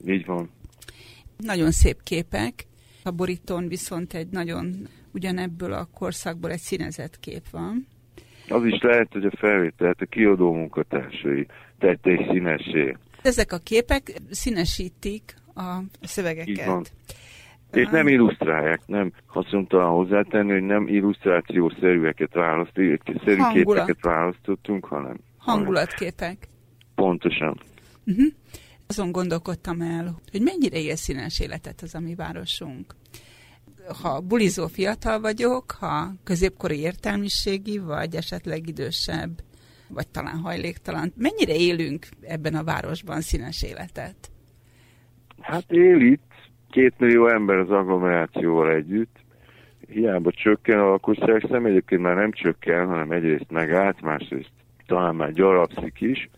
Így 0.05 0.25
van. 0.25 0.49
Nagyon 1.37 1.71
szép 1.71 2.03
képek. 2.03 2.67
A 3.03 3.11
borítón 3.11 3.67
viszont 3.67 4.13
egy 4.13 4.27
nagyon 4.27 4.87
ugyanebből 5.11 5.73
a 5.73 5.89
korszakból 5.93 6.51
egy 6.51 6.59
színezett 6.59 7.19
kép 7.19 7.49
van. 7.51 7.87
Az 8.47 8.65
is 8.65 8.81
lehet, 8.81 9.11
hogy 9.11 9.25
a 9.25 9.31
felvételt 9.37 10.01
a 10.01 10.05
kiadó 10.05 10.53
munkatársai 10.53 11.47
tették 11.79 12.19
színesé. 12.31 12.97
Ezek 13.21 13.51
a 13.51 13.57
képek 13.57 14.13
színesítik 14.29 15.35
a 15.55 15.79
szövegeket. 16.01 16.93
És 17.71 17.87
nem 17.87 18.07
illusztrálják, 18.07 18.81
nem 18.85 19.11
haszontalan 19.25 19.89
hozzátenni, 19.89 20.51
hogy 20.51 20.63
nem 20.63 20.87
illusztrációszerűeket 20.87 22.33
választ, 22.33 22.71
szerű 22.73 23.37
Hangulat. 23.37 23.53
képeket 23.53 24.01
választottunk, 24.01 24.85
hanem 24.85 25.17
hangulatképek. 25.37 26.47
Pontosan. 26.95 27.59
Uh-huh. 28.05 28.25
Azon 28.87 29.11
gondolkodtam 29.11 29.81
el, 29.81 30.19
hogy 30.31 30.41
mennyire 30.41 30.79
él 30.79 30.95
színes 30.95 31.39
életet 31.39 31.81
az 31.81 31.95
a 31.95 31.99
mi 31.99 32.15
városunk. 32.15 32.95
Ha 34.01 34.19
bulizó 34.19 34.67
fiatal 34.67 35.19
vagyok, 35.19 35.71
ha 35.71 36.11
középkori 36.23 36.79
értelmiségi, 36.79 37.77
vagy 37.77 38.15
esetleg 38.15 38.67
idősebb, 38.67 39.29
vagy 39.87 40.07
talán 40.07 40.37
hajléktalan, 40.37 41.13
mennyire 41.15 41.55
élünk 41.55 42.07
ebben 42.21 42.55
a 42.55 42.63
városban 42.63 43.21
színes 43.21 43.63
életet? 43.63 44.31
Hát 45.39 45.71
él 45.71 46.01
itt 46.01 46.28
két 46.69 46.93
millió 46.97 47.27
ember 47.27 47.57
az 47.57 47.69
agglomerációval 47.69 48.71
együtt, 48.71 49.17
hiába 49.87 50.31
csökken 50.31 50.79
a 50.79 50.89
lakosságszám, 50.89 51.65
egyébként 51.65 52.01
már 52.01 52.15
nem 52.15 52.31
csökken, 52.31 52.87
hanem 52.87 53.11
egyrészt 53.11 53.51
megállt, 53.51 54.01
másrészt 54.01 54.51
talán 54.85 55.15
már 55.15 55.31
gyarapszik 55.31 56.01
is. 56.01 56.29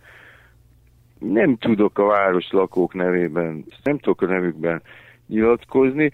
Nem 1.20 1.58
tudok 1.58 2.00
a 2.00 2.06
város 2.06 2.52
lakók 2.52 2.94
nevében, 2.94 3.66
nem 3.84 3.98
tudok 3.98 4.22
a 4.22 4.26
nevükben 4.26 4.82
nyilatkozni. 5.28 6.12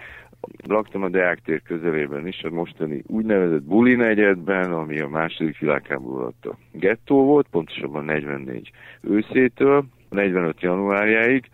Laktam 0.67 1.03
a 1.03 1.09
Deák 1.09 1.41
tér 1.41 1.61
közelében 1.61 2.27
is, 2.27 2.43
a 2.43 2.49
mostani 2.49 3.03
úgynevezett 3.07 3.63
Buli 3.63 3.95
negyedben, 3.95 4.71
ami 4.71 4.99
a 4.99 5.07
második 5.07 5.59
világháború 5.59 6.17
alatt 6.17 6.45
a 6.45 6.57
gettó 6.71 7.25
volt, 7.25 7.47
pontosabban 7.51 8.05
44 8.05 8.71
őszétől, 9.01 9.85
45 10.09 10.61
januárjáig, 10.61 11.49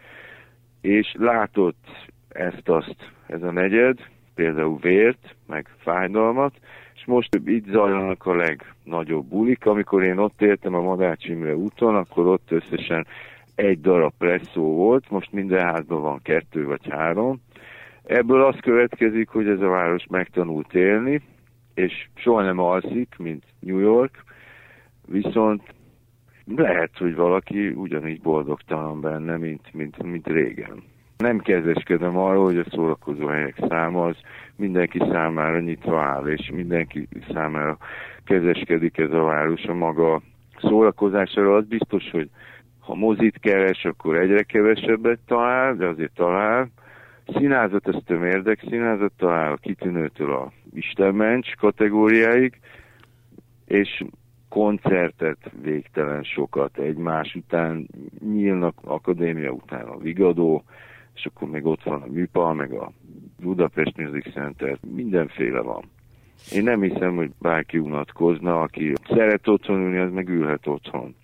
és 0.82 1.16
látott 1.18 2.12
ezt-azt 2.34 3.12
ez 3.28 3.44
a 3.44 3.52
negyed, 3.52 4.00
például 4.36 4.78
vért, 4.82 5.36
meg 5.48 5.68
fájdalmat, 5.78 6.54
és 6.96 7.06
most 7.06 7.36
itt 7.46 7.68
zajlanak 7.68 8.26
a 8.26 8.36
legnagyobb 8.36 9.26
bulik. 9.26 9.66
Amikor 9.66 10.04
én 10.04 10.18
ott 10.18 10.42
éltem 10.42 10.76
a 10.76 10.82
Madács 10.82 11.26
Imre 11.26 11.56
úton, 11.56 11.96
akkor 11.96 12.28
ott 12.28 12.52
összesen 12.52 13.08
egy 13.56 13.82
darab 13.82 14.14
presszó 14.18 14.76
volt, 14.76 15.10
most 15.10 15.32
minden 15.32 15.66
házban 15.66 16.02
van 16.02 16.20
kettő 16.22 16.66
vagy 16.66 16.90
három. 16.90 17.42
Ebből 18.04 18.44
az 18.44 18.56
következik, 18.62 19.30
hogy 19.30 19.48
ez 19.48 19.62
a 19.62 19.68
város 19.68 20.06
megtanult 20.10 20.74
élni, 20.74 21.22
és 21.74 22.08
soha 22.16 22.42
nem 22.42 22.60
alszik, 22.60 23.16
mint 23.18 23.44
New 23.60 23.80
York, 23.80 24.24
viszont 25.08 25.74
lehet, 26.46 26.98
hogy 26.98 27.16
valaki 27.16 27.68
ugyanígy 27.68 28.22
boldogtalan 28.22 29.02
benne, 29.02 29.38
mint, 29.38 29.74
mint, 29.74 30.04
mint 30.04 30.28
régen. 30.28 30.84
Nem 31.24 31.40
kezeskedem 31.40 32.18
arról, 32.18 32.44
hogy 32.44 32.58
a 32.58 32.70
szórakozó 32.70 33.28
helyek 33.28 33.56
száma 33.70 34.06
az 34.06 34.16
mindenki 34.56 35.00
számára 35.12 35.60
nyitva 35.60 36.02
áll, 36.02 36.28
és 36.28 36.50
mindenki 36.54 37.08
számára 37.34 37.78
kezeskedik 38.26 38.98
ez 38.98 39.12
a 39.12 39.22
város 39.22 39.64
a 39.64 39.74
maga 39.74 40.22
szórakozására. 40.62 41.56
Az 41.56 41.66
biztos, 41.66 42.10
hogy 42.12 42.30
ha 42.80 42.96
mozit 42.96 43.40
keres, 43.40 43.86
akkor 43.86 44.18
egyre 44.18 44.44
kevesebbet 44.44 45.20
talál, 45.26 45.76
de 45.76 45.88
azért 45.88 46.14
talál. 46.14 46.70
Színázat, 47.28 47.88
ez 47.88 47.96
érdek 48.08 48.60
színázat 48.68 49.12
talál 49.18 49.52
a 49.52 49.58
kitűnőtől 49.58 50.34
a 50.34 50.52
Istenmencs 50.74 51.56
kategóriáig, 51.56 52.60
és 53.66 54.04
koncertet 54.50 55.52
végtelen 55.62 56.24
sokat 56.24 56.78
egymás 56.78 57.36
után 57.36 57.88
nyílnak, 58.34 58.76
akadémia 58.84 59.52
után 59.52 59.86
a 59.86 59.98
Vigadó, 59.98 60.64
és 61.16 61.26
akkor 61.26 61.50
még 61.50 61.66
ott 61.66 61.84
van 61.84 62.02
a 62.02 62.06
Műpa, 62.06 62.54
meg 62.54 62.74
a 62.74 62.92
Budapest 63.40 63.98
Music 63.98 64.34
Center, 64.34 64.78
mindenféle 64.88 65.62
van. 65.62 65.90
Én 66.52 66.64
nem 66.64 66.82
hiszem, 66.82 67.16
hogy 67.16 67.32
bárki 67.40 67.78
unatkozna, 67.78 68.62
aki 68.62 68.94
szeret 69.08 69.48
otthon 69.48 69.80
ülni, 69.80 69.98
az 69.98 70.12
meg 70.12 70.30
ülhet 70.30 70.68
otthon. 70.68 71.16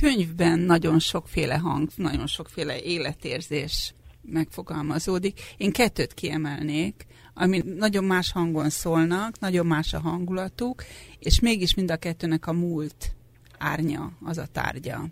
Könyvben 0.00 0.58
nagyon 0.58 0.98
sokféle 0.98 1.58
hang, 1.58 1.88
nagyon 1.96 2.26
sokféle 2.26 2.80
életérzés 2.82 3.94
megfogalmazódik. 4.22 5.40
Én 5.56 5.72
kettőt 5.72 6.14
kiemelnék, 6.14 7.06
ami 7.34 7.62
nagyon 7.78 8.04
más 8.04 8.32
hangon 8.32 8.70
szólnak, 8.70 9.38
nagyon 9.38 9.66
más 9.66 9.94
a 9.94 10.00
hangulatuk, 10.00 10.82
és 11.18 11.40
mégis 11.40 11.74
mind 11.74 11.90
a 11.90 11.96
kettőnek 11.96 12.46
a 12.46 12.52
múlt 12.52 13.14
árnya, 13.58 14.10
az 14.24 14.38
a 14.38 14.46
tárgya. 14.46 15.04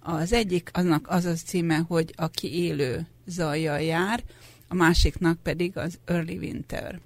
Az 0.00 0.32
egyik 0.32 0.70
annak 0.72 1.06
az 1.08 1.24
az 1.24 1.42
címe, 1.42 1.76
hogy 1.88 2.12
aki 2.16 2.62
élő 2.62 3.06
zajjal 3.26 3.80
jár, 3.80 4.20
a 4.68 4.74
másiknak 4.74 5.42
pedig 5.42 5.76
az 5.76 5.98
Early 6.04 6.36
Winter. 6.36 6.98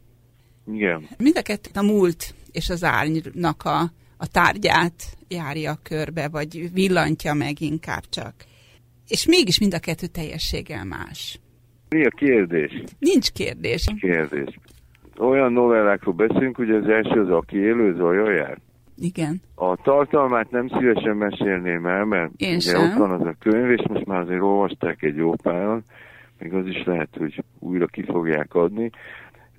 Igen. 0.72 1.09
Mind 1.18 1.37
a 1.37 1.42
kettő 1.42 1.70
a 1.74 1.83
múlt 1.83 2.35
és 2.52 2.68
az 2.70 2.85
árnynak 2.85 3.64
a, 3.64 3.80
a 4.16 4.26
tárgyát 4.26 5.16
járja 5.28 5.78
körbe, 5.83 6.28
vagy 6.28 6.72
villantja 6.72 7.35
meg 7.35 7.61
inkább 7.61 8.02
csak. 8.09 8.35
És 9.09 9.26
mégis 9.26 9.59
mind 9.61 9.74
a 9.74 9.78
kettő 9.78 10.06
teljességgel 10.06 10.85
más. 10.85 11.40
Mi 11.88 12.04
a 12.04 12.11
kérdés? 12.11 12.83
Nincs 12.98 13.30
kérdés. 13.30 13.87
Kérdés. 14.00 14.59
Olyan 15.18 15.52
novellákról 15.52 16.14
beszélünk, 16.14 16.56
hogy 16.56 16.70
az 16.70 16.88
első 16.88 17.20
az, 17.20 17.30
aki 17.30 17.56
élő 17.56 18.35
jár. 18.35 18.59
Igen. 18.96 19.40
A 19.54 19.76
tartalmát 19.76 20.50
nem 20.50 20.68
szívesen 20.68 21.16
mesélném 21.16 21.87
el, 21.87 22.04
mert 22.04 22.30
Én 22.37 22.54
ugye 22.54 22.70
sem. 22.70 22.83
ott 22.83 22.96
van 22.96 23.11
az 23.11 23.26
a 23.26 23.35
könyv, 23.38 23.70
és 23.70 23.87
most 23.88 24.06
már 24.06 24.20
azért 24.20 24.40
olvasták 24.40 25.02
egy 25.02 25.16
jó 25.16 25.35
páran, 25.42 25.85
még 26.40 26.55
az 26.55 26.66
is 26.66 26.85
lehet, 26.85 27.16
hogy 27.18 27.44
újra 27.59 27.87
ki 27.87 28.03
fogják 28.03 28.55
adni. 28.55 28.90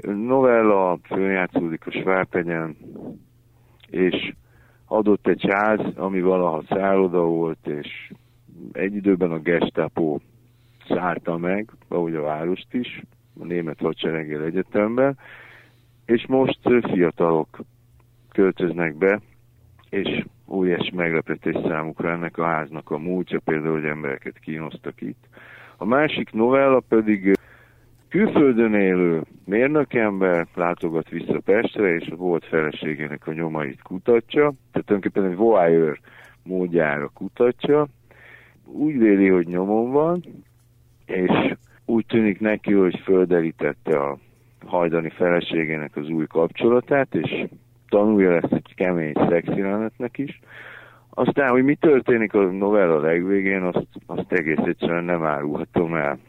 Novella 0.02 1.00
följátszódik 1.04 1.88
a 1.88 1.92
Svápegyen, 1.92 2.78
és 3.90 4.34
adott 4.86 5.28
egy 5.28 5.46
ház, 5.50 5.80
ami 5.96 6.22
valaha 6.22 6.64
szálloda 6.68 7.22
volt, 7.26 7.68
és 7.68 8.12
egy 8.72 8.96
időben 8.96 9.32
a 9.32 9.40
gestapo 9.40 10.20
szállta 10.88 11.38
meg, 11.38 11.70
ahogy 11.88 12.16
a 12.16 12.22
várost 12.22 12.74
is, 12.74 13.04
a 13.40 13.46
német 13.46 13.80
hadsereggel 13.80 14.44
egyetemben, 14.44 15.18
és 16.06 16.26
most 16.28 16.60
fiatalok 16.82 17.60
költöznek 18.32 18.96
be, 18.96 19.20
és 19.90 20.26
óriási 20.48 20.96
meglepetés 20.96 21.56
számukra 21.64 22.12
ennek 22.12 22.38
a 22.38 22.46
háznak 22.46 22.92
a 22.92 22.98
múltja, 22.98 23.40
például, 23.40 23.74
hogy 23.74 23.90
embereket 23.90 24.40
kínoztak 24.40 25.02
itt. 25.02 25.28
A 25.82 25.86
másik 25.86 26.32
novella 26.32 26.80
pedig 26.80 27.38
külföldön 28.10 28.74
élő 28.74 29.22
mérnökember 29.46 30.48
látogat 30.56 31.10
vissza 31.10 31.40
Pestre, 31.46 31.96
és 31.96 32.08
a 32.08 32.16
volt 32.16 32.46
feleségének 32.46 33.28
a 33.28 33.34
nyomait 33.34 33.82
kutatja, 33.82 34.54
tehát 34.72 34.88
tulajdonképpen 34.88 35.32
egy 35.32 35.36
voyeur 35.36 36.00
módjára 36.44 37.08
kutatja. 37.14 37.88
Úgy 38.66 38.98
véli, 38.98 39.28
hogy 39.28 39.48
nyomon 39.48 39.92
van, 39.92 40.24
és 41.06 41.56
úgy 41.86 42.06
tűnik 42.06 42.40
neki, 42.40 42.74
hogy 42.74 43.00
földerítette 43.04 44.00
a 44.00 44.18
hajdani 44.66 45.10
feleségének 45.10 45.96
az 45.96 46.10
új 46.10 46.26
kapcsolatát, 46.28 47.16
és 47.16 47.46
tanulja 47.90 48.32
lesz 48.32 48.52
egy 48.52 48.74
kemény 48.76 49.14
szexjelenetnek 49.30 50.18
is. 50.18 50.40
Aztán, 51.14 51.50
hogy 51.50 51.64
mi 51.64 51.76
történik 51.76 52.34
a 52.34 52.42
novella 52.42 53.00
legvégén, 53.00 53.62
azt, 53.62 53.88
azt 54.06 54.32
egész 54.32 54.66
egyszerűen 54.66 55.04
nem 55.04 55.24
árulhatom 55.24 55.96
el. 55.96 56.20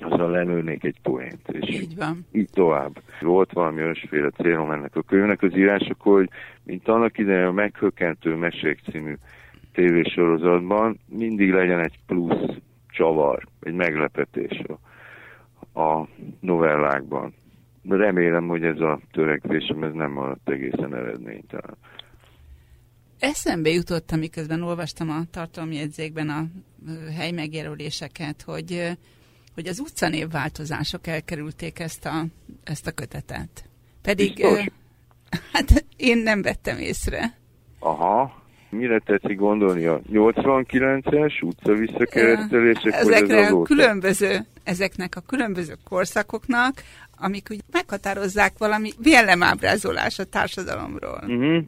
Azzal 0.00 0.30
lenőnék 0.30 0.84
egy 0.84 1.00
poént, 1.02 1.48
és 1.48 1.80
így, 1.80 1.96
van. 1.96 2.26
így 2.32 2.48
tovább. 2.52 3.02
Volt 3.20 3.52
valami 3.52 3.82
olyasféle 3.82 4.30
célom 4.30 4.70
ennek 4.70 4.96
a 4.96 5.02
könyvnek 5.02 5.42
az 5.42 5.56
írások, 5.56 6.00
hogy 6.00 6.28
mint 6.64 6.88
annak 6.88 7.18
idején 7.18 7.46
a 7.46 7.52
Meghökkentő 7.52 8.34
Mesék 8.34 8.80
című 8.90 9.14
tévésorozatban 9.72 10.98
mindig 11.08 11.52
legyen 11.52 11.80
egy 11.80 11.98
plusz 12.06 12.56
csavar, 12.88 13.46
egy 13.60 13.74
meglepetés 13.74 14.62
a, 15.72 15.80
a 15.80 16.08
novellákban 16.40 17.34
remélem, 17.88 18.48
hogy 18.48 18.64
ez 18.64 18.80
a 18.80 19.00
törekvésem 19.12 19.82
ez 19.82 19.92
nem 19.92 20.10
maradt 20.10 20.48
egészen 20.48 20.94
eredménytelen. 20.94 21.76
Eszembe 23.20 23.70
jutott, 23.70 24.16
miközben 24.16 24.62
olvastam 24.62 25.10
a 25.10 25.22
tartalomjegyzékben 25.30 26.28
a 26.28 26.46
hely 27.16 27.30
megjelöléseket, 27.30 28.42
hogy, 28.42 28.90
hogy 29.54 29.66
az 29.66 29.78
utcanévváltozások 29.80 31.06
elkerülték 31.06 31.78
ezt 31.78 32.06
a, 32.06 32.24
ezt 32.64 32.86
a 32.86 32.90
kötetet. 32.90 33.64
Pedig, 34.02 34.34
Biztos? 34.34 34.64
hát 35.52 35.84
én 35.96 36.18
nem 36.18 36.42
vettem 36.42 36.78
észre. 36.78 37.38
Aha, 37.78 38.42
mire 38.70 38.98
tetszik 38.98 39.36
gondolni 39.36 39.84
a 39.84 40.00
89-es 40.12 41.42
utca 41.42 41.72
visszakeresztelések, 41.72 42.92
Ezekre 42.92 43.46
a 43.46 43.62
különböző, 43.62 44.46
ezeknek 44.64 45.16
a 45.16 45.20
különböző 45.20 45.74
korszakoknak, 45.84 46.82
amik 47.16 47.48
úgy 47.50 47.60
meghatározzák 47.72 48.58
valami 48.58 48.90
vélemábrázolás 48.98 50.18
a 50.18 50.24
társadalomról. 50.24 51.24
Uh-huh. 51.26 51.64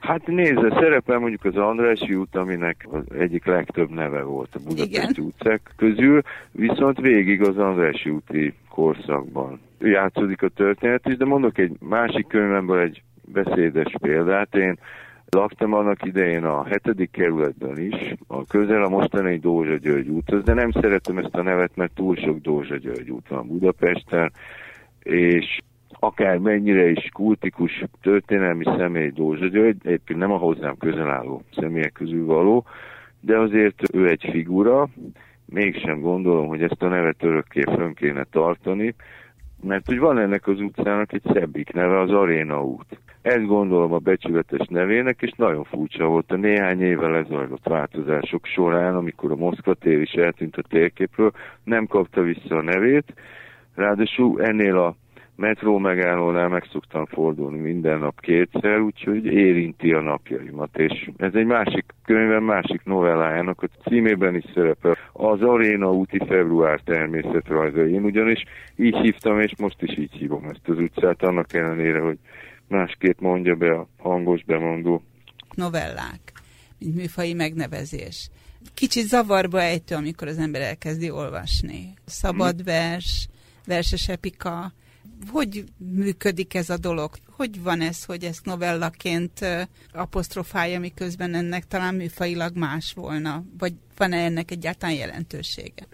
Hát 0.00 0.26
nézze, 0.26 0.70
szerepel 0.80 1.18
mondjuk 1.18 1.44
az 1.44 1.56
Andrássy 1.56 2.14
út, 2.14 2.36
aminek 2.36 2.86
az 2.90 3.04
egyik 3.18 3.44
legtöbb 3.44 3.90
neve 3.90 4.22
volt 4.22 4.54
a 4.54 4.58
Budapesti 4.66 5.20
utcák 5.20 5.60
közül, 5.76 6.22
viszont 6.52 7.00
végig 7.00 7.42
az 7.42 7.58
Andrássy 7.58 8.10
úti 8.10 8.54
korszakban 8.68 9.60
játszódik 9.80 10.42
a 10.42 10.48
történet 10.48 11.06
is, 11.06 11.16
de 11.16 11.24
mondok 11.24 11.58
egy 11.58 11.72
másik 11.80 12.26
könyvemből 12.26 12.80
egy 12.80 13.02
beszédes 13.24 13.94
példát. 14.00 14.54
Én 14.54 14.78
laktam 15.30 15.72
annak 15.72 16.04
idején 16.04 16.44
a 16.44 16.64
hetedik 16.64 17.10
kerületben 17.10 17.78
is, 17.78 18.14
a 18.26 18.44
közel 18.44 18.84
a 18.84 18.88
mostani 18.88 19.38
Dózsa 19.38 19.76
György 19.76 20.08
úthoz, 20.08 20.44
de 20.44 20.54
nem 20.54 20.70
szeretem 20.70 21.18
ezt 21.18 21.34
a 21.34 21.42
nevet, 21.42 21.76
mert 21.76 21.94
túl 21.94 22.16
sok 22.16 22.38
Dózsa 22.38 22.76
György 22.76 23.10
út 23.10 23.28
van 23.28 23.46
Budapesten, 23.46 24.32
és 25.02 25.60
akár 26.06 26.38
mennyire 26.38 26.88
is 26.88 27.08
kultikus 27.12 27.84
történelmi 28.02 28.64
személy 28.64 29.10
Dózsa 29.10 29.46
György, 29.46 29.76
egyébként 29.82 30.18
nem 30.18 30.32
a 30.32 30.36
hozzám 30.36 30.76
közel 30.76 31.10
álló 31.10 31.42
személyek 31.54 31.92
közül 31.92 32.26
való, 32.26 32.64
de 33.20 33.38
azért 33.38 33.94
ő 33.94 34.08
egy 34.08 34.28
figura, 34.30 34.88
mégsem 35.46 36.00
gondolom, 36.00 36.48
hogy 36.48 36.62
ezt 36.62 36.82
a 36.82 36.88
nevet 36.88 37.22
örökké 37.22 37.62
fönn 37.62 37.92
kéne 37.92 38.24
tartani, 38.30 38.94
mert 39.62 39.86
hogy 39.86 39.98
van 39.98 40.18
ennek 40.18 40.46
az 40.46 40.60
utcának 40.60 41.12
egy 41.12 41.22
szebbik 41.32 41.72
neve, 41.72 42.00
az 42.00 42.10
Aréna 42.10 42.64
út. 42.64 43.00
Ezt 43.22 43.46
gondolom 43.46 43.92
a 43.92 43.98
becsületes 43.98 44.66
nevének, 44.66 45.22
és 45.22 45.32
nagyon 45.36 45.64
furcsa 45.64 46.06
volt. 46.06 46.32
A 46.32 46.36
néhány 46.36 46.80
évvel 46.80 47.10
lezajlott 47.10 47.68
változások 47.68 48.46
során, 48.46 48.94
amikor 48.94 49.30
a 49.30 49.36
Moszkva 49.36 49.74
tér 49.74 50.00
is 50.00 50.12
eltűnt 50.12 50.56
a 50.56 50.62
térképről, 50.62 51.32
nem 51.64 51.86
kapta 51.86 52.22
vissza 52.22 52.56
a 52.56 52.62
nevét, 52.62 53.14
ráadásul 53.74 54.42
ennél 54.42 54.76
a 54.78 54.96
metró 55.36 55.78
megállónál 55.78 56.48
meg 56.48 56.68
szoktam 56.72 57.06
fordulni 57.06 57.58
minden 57.58 57.98
nap 57.98 58.20
kétszer, 58.20 58.78
úgyhogy 58.78 59.24
érinti 59.24 59.92
a 59.92 60.00
napjaimat, 60.00 60.78
és 60.78 61.10
ez 61.16 61.34
egy 61.34 61.46
másik 61.46 61.84
könyvem, 62.04 62.44
másik 62.44 62.84
novellájának 62.84 63.62
a 63.62 63.88
címében 63.88 64.34
is 64.34 64.44
szerepel. 64.54 64.96
Az 65.12 65.40
Aréna 65.42 65.92
úti 65.92 66.18
február 66.26 66.80
természetrajza. 66.80 67.88
Én 67.88 68.04
ugyanis 68.04 68.44
így 68.76 68.96
hívtam, 68.96 69.40
és 69.40 69.52
most 69.58 69.82
is 69.82 69.98
így 69.98 70.12
hívom 70.12 70.44
ezt 70.44 70.68
az 70.68 70.78
utcát, 70.78 71.22
annak 71.22 71.52
ellenére, 71.52 72.00
hogy 72.00 72.18
másképp 72.68 73.20
mondja 73.20 73.54
be 73.54 73.72
a 73.72 73.88
hangos 73.98 74.44
bemondó. 74.44 75.02
Novellák, 75.54 76.32
mint 76.78 76.94
műfai 76.94 77.34
megnevezés. 77.34 78.28
Kicsit 78.74 79.04
zavarba 79.04 79.60
ejtő, 79.60 79.94
amikor 79.94 80.28
az 80.28 80.38
ember 80.38 80.60
elkezdi 80.60 81.10
olvasni. 81.10 81.94
Szabad 82.04 82.64
vers, 82.64 83.28
verses 83.66 84.08
epika, 84.08 84.72
hogy 85.30 85.64
működik 85.94 86.54
ez 86.54 86.70
a 86.70 86.78
dolog? 86.78 87.10
Hogy 87.36 87.62
van 87.62 87.80
ez, 87.80 88.04
hogy 88.04 88.24
ezt 88.24 88.44
novellaként 88.44 89.32
apostrofálja, 89.92 90.80
miközben 90.80 91.34
ennek 91.34 91.64
talán 91.64 91.94
műfailag 91.94 92.56
más 92.56 92.92
volna? 92.96 93.42
Vagy 93.58 93.72
van-e 93.96 94.24
ennek 94.24 94.50
egyáltalán 94.50 94.94
jelentősége? 94.94 95.86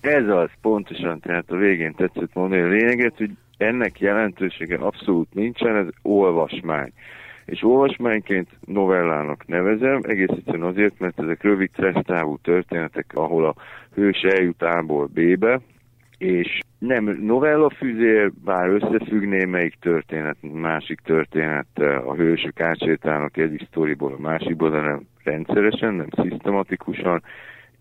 Ez 0.00 0.28
az, 0.28 0.48
pontosan, 0.60 1.20
tehát 1.20 1.50
a 1.50 1.56
végén 1.56 1.94
tetszett 1.94 2.34
mondani 2.34 2.62
a 2.62 2.68
lényeget, 2.68 3.16
hogy 3.16 3.30
ennek 3.56 4.00
jelentősége 4.00 4.76
abszolút 4.76 5.34
nincsen, 5.34 5.76
ez 5.76 5.86
olvasmány. 6.02 6.92
És 7.44 7.62
olvasmányként 7.62 8.48
novellának 8.64 9.46
nevezem, 9.46 10.00
egész 10.02 10.28
egyszerűen 10.28 10.68
azért, 10.68 10.98
mert 10.98 11.18
ezek 11.18 11.42
rövid 11.42 11.70
távú 12.02 12.38
történetek, 12.42 13.10
ahol 13.14 13.46
a 13.46 13.54
hős 13.94 14.20
eljut 14.20 14.62
A-ból 14.62 15.06
B-be, 15.06 15.60
és 16.22 16.58
nem 16.78 17.18
novella 17.20 17.70
füzér, 17.70 18.32
bár 18.44 18.68
összefügg 18.68 19.22
némelyik 19.22 19.74
történet, 19.80 20.36
másik 20.40 21.00
történet 21.00 21.78
a 22.06 22.14
hősök 22.14 22.60
átsétálnak 22.60 23.36
egyik 23.36 23.66
sztoriból 23.66 24.12
a 24.12 24.20
másikból, 24.20 24.70
de 24.70 24.80
nem 24.80 25.06
rendszeresen, 25.24 25.94
nem 25.94 26.08
szisztematikusan, 26.22 27.22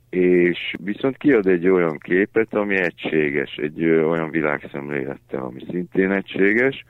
és 0.10 0.76
viszont 0.84 1.18
kiad 1.18 1.48
egy 1.48 1.68
olyan 1.68 1.98
képet, 1.98 2.54
ami 2.54 2.76
egységes, 2.76 3.56
egy 3.56 3.86
olyan 3.86 4.30
világszemlélettel, 4.30 5.44
ami 5.44 5.62
szintén 5.70 6.12
egységes. 6.12 6.86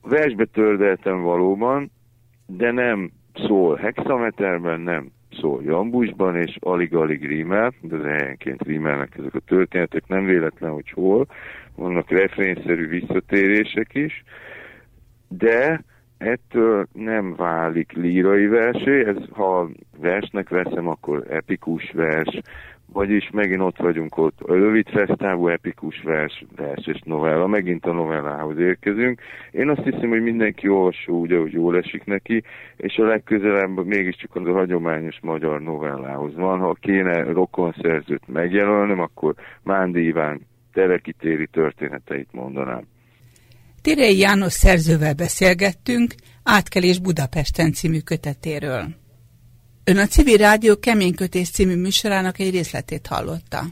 A 0.00 0.08
versbe 0.08 0.44
tördeltem 0.44 1.22
valóban, 1.22 1.90
de 2.46 2.70
nem 2.70 3.10
szól 3.34 3.76
hexameterben, 3.76 4.80
nem 4.80 5.10
szól 5.40 5.62
jambusban, 5.62 6.36
és 6.36 6.56
alig-alig 6.60 7.26
rímel, 7.26 7.72
de 7.80 7.96
helyenként 7.96 8.62
rímelnek 8.62 9.16
ezek 9.18 9.34
a 9.34 9.40
történetek, 9.40 10.06
nem 10.06 10.24
véletlen, 10.24 10.70
hogy 10.70 10.90
hol, 10.90 11.26
vannak 11.74 12.10
refrényszerű 12.10 12.88
visszatérések 12.88 13.94
is, 13.94 14.24
de 15.28 15.84
ettől 16.18 16.86
nem 16.92 17.34
válik 17.34 17.92
lírai 17.92 18.46
versé, 18.46 19.06
ez, 19.06 19.16
ha 19.30 19.68
versnek 20.00 20.48
veszem, 20.48 20.88
akkor 20.88 21.26
epikus 21.30 21.90
vers, 21.94 22.40
vagyis 22.92 23.30
megint 23.32 23.60
ott 23.60 23.76
vagyunk 23.76 24.16
ott, 24.16 24.40
a 24.40 24.54
rövid 24.54 24.88
fesztávú 24.88 25.48
epikus 25.48 26.02
vers, 26.04 26.44
vers 26.56 26.86
és 26.86 27.00
novella, 27.04 27.46
megint 27.46 27.86
a 27.86 27.92
novellához 27.92 28.58
érkezünk. 28.58 29.20
Én 29.50 29.68
azt 29.68 29.82
hiszem, 29.82 30.08
hogy 30.08 30.22
mindenki 30.22 30.68
olvasó 30.68 31.18
úgy, 31.18 31.32
ahogy 31.32 31.52
jól 31.52 31.76
esik 31.76 32.04
neki, 32.04 32.42
és 32.76 32.96
a 32.96 33.06
legközelebb 33.06 33.86
mégiscsak 33.86 34.36
az 34.36 34.46
a 34.46 34.52
hagyományos 34.52 35.18
magyar 35.22 35.60
novellához 35.60 36.34
van. 36.34 36.58
Ha 36.58 36.76
kéne 36.80 37.22
rokonszerzőt 37.22 38.28
megjelölnöm, 38.28 39.00
akkor 39.00 39.34
Mándi 39.62 40.06
Iván 40.06 40.40
telekitéri 40.72 41.46
történeteit 41.46 42.28
mondanám. 42.32 42.82
Tirei 43.82 44.18
János 44.18 44.52
szerzővel 44.52 45.14
beszélgettünk 45.14 46.14
Átkelés 46.42 47.00
Budapesten 47.00 47.72
című 47.72 47.98
kötetéről. 47.98 48.84
Ön 49.88 49.98
a 49.98 50.06
Civil 50.06 50.36
Rádió 50.36 50.78
Keménykötés 50.78 51.50
című 51.50 51.76
műsorának 51.76 52.38
egy 52.38 52.50
részletét 52.50 53.06
hallotta. 53.06 53.66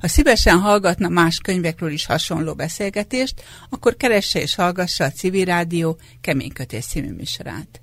Ha 0.00 0.08
szívesen 0.08 0.58
hallgatna 0.58 1.08
más 1.08 1.38
könyvekről 1.38 1.90
is 1.90 2.06
hasonló 2.06 2.54
beszélgetést, 2.54 3.42
akkor 3.70 3.96
keresse 3.96 4.40
és 4.40 4.54
hallgassa 4.54 5.04
a 5.04 5.10
Civil 5.10 5.44
Rádió 5.44 5.98
Keménykötés 6.20 6.84
című 6.84 7.12
műsorát. 7.12 7.80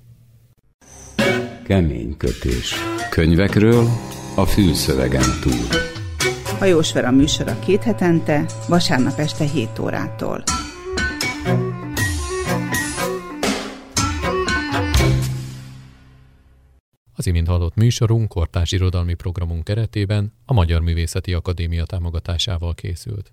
Keménykötés. 1.64 2.74
Könyvekről 3.10 3.88
a 4.34 4.46
fűszövegen 4.46 5.40
túl. 5.40 5.68
Hajós 6.58 6.92
Vera 6.92 7.10
műsora 7.10 7.58
két 7.58 7.82
hetente, 7.82 8.46
vasárnap 8.68 9.18
este 9.18 9.44
7 9.44 9.78
órától. 9.78 10.42
Az 17.20 17.26
imént 17.26 17.46
hallott 17.46 17.74
műsorunk 17.74 18.28
kortárs 18.28 18.72
irodalmi 18.72 19.14
programunk 19.14 19.64
keretében 19.64 20.32
a 20.44 20.52
Magyar 20.52 20.80
Művészeti 20.80 21.34
Akadémia 21.34 21.84
támogatásával 21.84 22.74
készült. 22.74 23.32